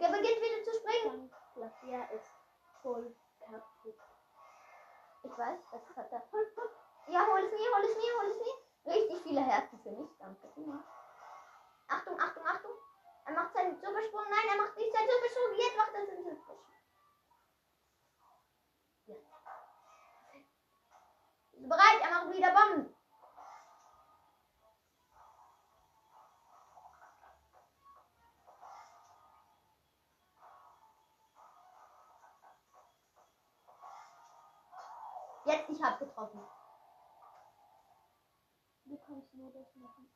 Er 0.00 0.10
beginnt 0.10 0.40
wieder 0.40 0.64
zu 0.64 0.72
springen. 0.78 1.30
Flavia 1.54 2.04
ist 2.04 2.30
voll 2.82 3.14
kaputt. 3.40 3.98
Ich 5.22 5.38
weiß, 5.38 5.60
das 5.70 5.96
hat 5.96 6.12
er. 6.12 6.22
Ja, 7.08 7.26
hol 7.26 7.40
es 7.40 7.52
mir, 7.52 7.76
hol 7.76 7.84
es 7.84 7.96
mir, 7.96 8.12
hol 8.20 8.30
es 8.30 8.38
mir. 8.38 8.92
Richtig 8.94 9.22
viele 9.22 9.42
Herzen 9.42 9.78
für 9.82 9.90
mich. 9.92 10.10
Danke. 10.18 10.52
Achtung, 11.88 12.18
Achtung, 12.18 12.46
Achtung. 12.46 12.72
Er 13.26 13.32
macht 13.34 13.52
seinen 13.54 13.76
Supersprung. 13.76 14.24
Nein, 14.30 14.48
er 14.50 14.56
macht 14.56 14.76
nicht 14.76 14.92
seinen 14.92 15.08
Supersprung. 15.08 15.54
Jetzt 15.56 15.76
macht 15.76 15.94
er 15.94 16.06
seinen 16.06 16.24
Supersprung. 16.24 16.58
Ja. 19.06 19.16
Bereit? 21.68 22.00
Er 22.00 22.10
macht 22.10 22.34
wieder 22.34 22.52
Bomben. 22.52 22.96
Jetzt, 35.52 35.68
ich 35.68 35.82
hab 35.82 35.98
getroffen. 35.98 36.40
Du 38.84 38.96
kannst 39.06 39.34
nur 39.34 39.50
das 39.52 39.76
machen. 39.76 40.10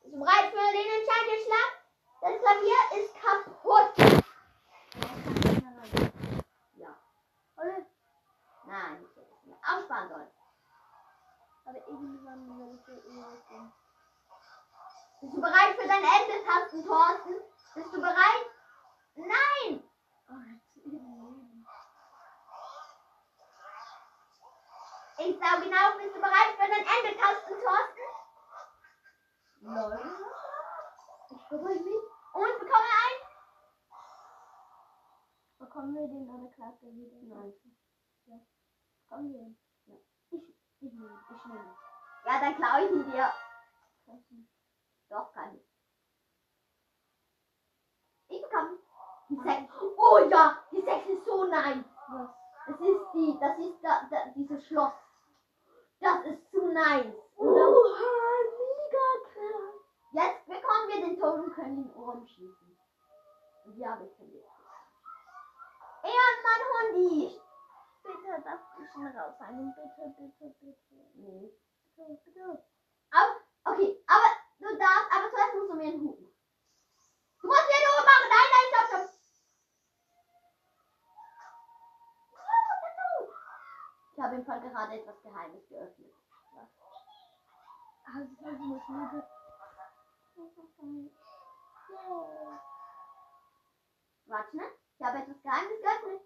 Bist 0.00 0.12
du 0.12 0.18
bereit 0.18 0.50
für 0.50 0.72
den 0.72 0.88
entscheidenden 0.98 1.40
Schlag? 1.44 1.70
Das 2.20 2.34
Klavier 2.40 2.80
ist 2.98 3.14
kaputt. 3.22 3.94
Ja. 6.74 6.98
Oder? 7.58 7.86
Nein, 8.66 9.04
ich 9.04 9.16
hätte 9.16 9.32
es 9.34 9.44
mir 9.44 9.56
aufsparen 9.62 10.08
sollen. 10.08 10.30
Aber 11.64 11.78
irgendwann 11.86 12.58
werde 12.58 12.74
ich 12.74 12.88
ja 12.88 12.94
irgendwas 12.94 13.72
Bist 15.20 15.34
du 15.34 15.40
bereit 15.40 15.76
für 15.76 15.86
dein 15.86 16.02
Ende, 16.02 16.44
Tasten, 16.44 16.84
Thorsten? 16.84 17.57
Bist 17.78 17.94
du 17.94 18.00
bereit? 18.00 18.46
Nein! 19.14 19.88
Oh. 20.28 20.34
Ich 25.20 25.38
sage 25.38 25.62
genau, 25.62 25.96
bist 25.96 26.16
du 26.16 26.20
bereit 26.20 26.56
für 26.56 26.68
dein 26.68 26.84
Ende, 26.84 27.16
Tasten, 27.20 27.54
Thorsten? 27.62 28.06
Nein. 29.60 30.16
Ich 31.30 31.48
bereit 31.48 31.80
nicht. 31.84 32.06
Und 32.32 32.58
bekomme 32.58 32.90
ein? 33.04 33.16
Bekommen 35.58 35.94
wir 35.94 36.08
den 36.08 36.26
klappt 36.50 36.82
er 36.82 36.90
wieder? 36.90 37.16
Nein. 37.22 37.54
Ja. 38.26 38.40
Bekommen 39.04 39.32
wir 39.32 39.40
ihn? 39.40 39.56
Ja. 39.86 39.94
Ich, 40.30 40.42
ich 40.80 40.92
nehme 40.92 41.20
Ich 41.30 41.44
nehme 41.44 41.76
Ja, 42.24 42.40
dann 42.40 42.56
klaue 42.56 42.84
ich 42.86 42.90
ihn 42.90 43.12
dir. 43.12 43.32
Doch, 45.10 45.32
kann 45.32 45.54
ich. 45.54 45.67
Ich 48.28 48.42
bekomme 48.42 48.78
die 49.28 49.36
Sex. 49.36 49.72
Oh 49.96 50.18
ja, 50.30 50.58
die 50.70 50.82
Sex 50.82 51.06
ist 51.06 51.24
so 51.24 51.44
nice. 51.44 51.84
Was? 52.08 52.28
Das 52.66 52.80
ist 52.80 53.00
die, 53.14 53.38
das 53.40 53.58
ist 53.58 53.82
da, 53.82 54.06
da, 54.10 54.16
dieses 54.34 54.66
Schloss. 54.66 54.92
Das 56.00 56.24
ist 56.26 56.50
zu 56.50 56.66
nice. 56.68 57.14
Oha, 57.36 58.08
mega 58.58 59.06
krass. 59.32 59.78
Jetzt 60.12 60.46
bekommen 60.46 60.88
wir 60.88 61.06
den 61.06 61.20
Tod 61.20 61.44
und 61.44 61.54
können 61.54 61.78
ihn 61.78 61.90
umschießen. 61.92 62.78
Ja, 63.76 63.98
wir 64.00 64.08
können 64.16 64.32
jetzt. 64.32 64.48
Ehrenmann 66.02 66.62
Hundi! 66.72 67.40
Bitte 68.02 68.42
darf 68.42 68.60
ich 68.78 68.96
ihn 68.96 69.06
raushalten. 69.06 69.74
Bitte, 69.74 70.14
bitte, 70.16 70.54
bitte. 70.60 70.76
Nee. 71.14 71.52
Bitte, 71.96 72.20
bitte. 72.24 72.64
Aber, 73.10 73.36
okay, 73.64 74.02
aber 74.06 74.30
du 74.58 74.78
darfst, 74.78 75.12
aber 75.12 75.30
zuerst 75.30 75.54
musst 75.54 75.70
du 75.70 75.74
mir 75.74 75.84
einen 75.84 76.00
Hut 76.00 76.20
machen. 76.20 76.27
Du 77.40 77.46
musst 77.46 77.68
mir 77.68 77.86
Hut 77.86 78.04
machen! 78.04 78.28
Nein, 78.28 78.48
nein, 78.52 78.68
stopp, 78.68 78.86
stopp! 78.88 79.08
Ich 84.12 84.18
habe 84.22 84.34
im 84.34 84.44
Fall 84.44 84.60
gerade 84.60 84.94
etwas 84.94 85.22
Geheimes 85.22 85.68
geöffnet. 85.68 86.12
Also, 88.04 88.28
muss 88.40 88.88
mir 88.88 89.28
Yeah. 91.90 92.60
Warte, 94.26 94.56
ne? 94.56 94.64
Ich 94.98 95.06
habe 95.06 95.18
etwas 95.18 95.42
Geheimes 95.42 95.80
geöffnet. 95.80 96.20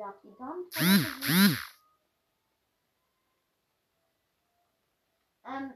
Wir 0.00 0.06
können 0.06 0.08
wieder 0.08 0.08
auf 0.08 0.20
die 0.22 0.34
Daumen 0.34 0.64
drücken. 0.70 1.58
Ähm. 5.44 5.74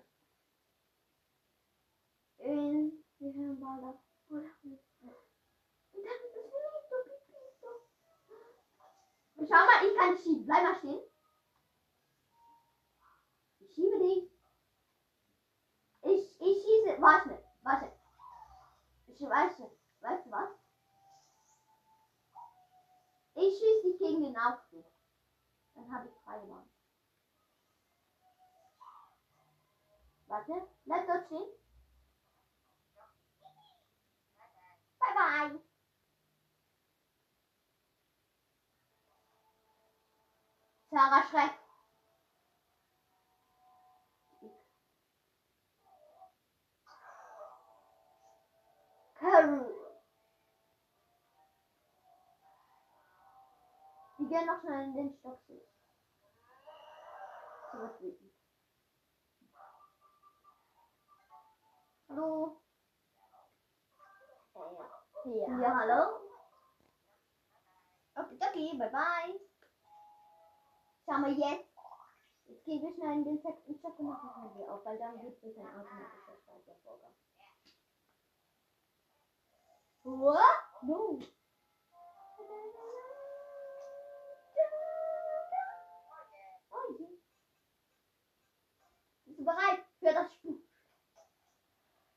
In. 2.39 3.05
Wie 3.19 3.33
viel 3.33 3.61
war 3.61 3.81
das? 3.83 3.97
Und 4.29 4.45
dann 4.45 4.51
ist 4.51 4.65
es 4.65 4.81
nicht 6.35 6.87
so 6.91 6.97
pipi 7.05 7.39
so. 7.61 7.69
Schau 9.47 9.63
mal, 9.67 9.87
ich 9.87 9.95
kann 9.97 10.17
schieben. 10.17 10.47
Bleib 10.47 10.63
mal 10.63 10.77
stehen. 10.79 11.03
Ich 13.61 13.75
schiebe 13.75 13.99
dich. 13.99 14.31
Ich, 16.03 16.41
ich 16.41 16.63
schieße. 16.63 17.01
Warte, 17.01 17.45
warte. 17.63 17.93
Ich 19.07 19.21
weiß 19.21 19.59
nicht. 19.59 19.77
Weißt 20.01 20.27
du 20.27 20.31
was? 20.31 20.51
Ich 23.37 23.59
Aufzug. 24.39 24.85
Dann 25.75 25.93
habe 25.93 26.07
ich 26.07 26.15
freie 26.25 26.47
Bahn. 26.47 26.69
Warte, 30.27 30.67
bleib 30.85 31.07
dort 31.07 31.27
stehen. 31.27 31.49
Bye 34.99 35.15
bye. 35.15 35.61
Sarah 40.91 41.23
Schreck. 41.29 41.64
Gehen 54.35 54.47
noch 54.47 54.61
schnell 54.63 54.83
in 54.87 54.95
den 54.95 55.17
Stock 55.21 55.39
zurück. 55.47 55.69
Zurückbieten. 57.71 58.33
Hallo? 62.09 62.61
Ja. 65.25 65.61
Ja, 65.61 65.79
hallo? 65.79 66.19
Okay, 68.17 68.39
okay, 68.41 68.77
bye 68.77 68.91
bye. 68.91 69.41
Schau 71.07 71.19
mal 71.21 71.31
jetzt. 71.31 71.71
Jetzt 72.47 72.65
gehen 72.65 72.83
wir 72.83 72.93
schnell 72.95 73.19
in 73.19 73.25
den 73.25 73.41
sechsten 73.41 73.79
Stock 73.79 73.97
und 74.01 74.07
machen 74.07 74.59
wir 74.59 74.69
auf, 74.69 74.85
weil 74.85 74.99
dann 74.99 75.21
gibt 75.21 75.45
es 75.45 75.57
ein 75.57 75.69
automatischer 75.69 76.37
Speichervorgang. 76.43 77.15
What? 80.03 80.83
No. 80.83 81.21
Bist 89.35 89.41
du 89.41 89.45
bereit 89.47 89.85
für 89.99 90.15
das 90.15 90.33
Spuk? 90.33 90.63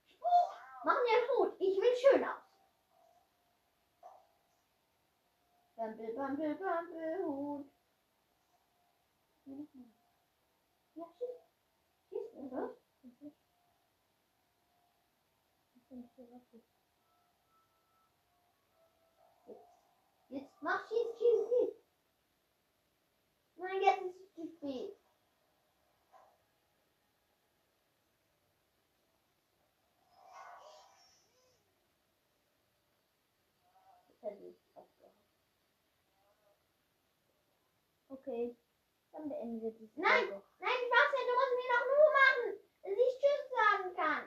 Spuk! 0.05 0.51
Machen 0.83 0.99
wir 1.03 1.27
gut. 1.35 1.55
Ich 1.59 1.75
will 1.81 1.95
schön 1.95 2.23
aus. 2.23 2.43
Bambel, 5.75 6.13
Bambel, 6.13 6.55
Bambel, 6.55 7.25
Hut. 7.25 7.71
Ja? 9.45 9.55
Jetzt 20.29 20.61
mach 20.61 20.87
schieß, 20.87 21.17
schieß, 21.17 21.47
schieß. 21.49 21.75
Nein, 23.55 23.81
jetzt 23.81 24.01
ist 24.03 24.21
es 24.21 24.35
zu 24.35 24.47
spät. 24.47 24.97
Jetzt 34.19 34.31
hätte 34.31 34.43
ich 34.45 34.57
aufgehört. 34.73 35.13
Okay. 38.27 38.57
Dann 39.13 39.29
beenden 39.29 39.61
wir 39.61 39.71
diese 39.71 40.01
Nein, 40.01 40.27
Folge. 40.27 40.43
nein, 40.59 40.77
Sebastian, 40.83 41.27
du 41.27 41.33
musst 41.39 41.55
mir 41.55 41.69
doch 41.71 41.85
nur 41.87 42.09
machen, 42.11 42.59
dass 42.83 42.91
ich 42.91 43.13
Tschüss 43.23 43.43
sagen 43.55 43.87
kann. 43.95 44.23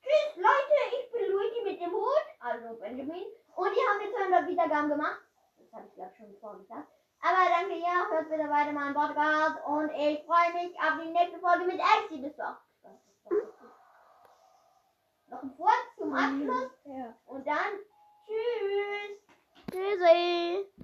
Tschüss, 0.00 0.32
Leute, 0.40 0.78
ich 0.96 1.12
bin 1.12 1.30
Luigi 1.30 1.60
mit 1.62 1.80
dem 1.82 1.92
Hut, 1.92 2.24
also 2.40 2.74
Benjamin. 2.80 3.28
Und 3.54 3.70
die 3.76 3.84
haben 3.84 4.00
jetzt 4.00 4.16
200 4.16 4.48
Wiedergaben 4.48 4.88
gemacht. 4.88 5.20
Das 5.58 5.72
habe 5.74 5.86
ich, 5.86 5.94
glaube 5.94 6.10
ich, 6.12 6.16
schon 6.16 6.34
vorher 6.40 6.60
gesagt. 6.60 6.88
Aber 7.20 7.44
danke, 7.52 7.76
ja, 7.76 8.08
hört 8.08 8.30
bitte 8.30 8.48
weiter 8.48 8.72
meinen 8.72 8.94
Podcast. 8.94 9.60
Und 9.66 9.90
ich 9.92 10.24
freue 10.24 10.52
mich 10.56 10.72
auf 10.80 10.96
die 11.04 11.10
nächste 11.12 11.38
Folge 11.38 11.64
mit 11.66 11.80
Elsie. 11.84 12.22
Bist 12.24 12.38
du 12.38 12.42
auch 12.48 12.64
gespannt? 12.64 13.00
Noch 15.28 15.42
ein 15.42 15.58
Wort 15.58 15.86
zum 15.98 16.14
Abschluss. 16.14 16.70
Ja. 16.86 17.14
Und 17.26 17.46
dann 17.46 17.72
Tschüss. 18.24 19.20
Tschüssi. 19.70 20.74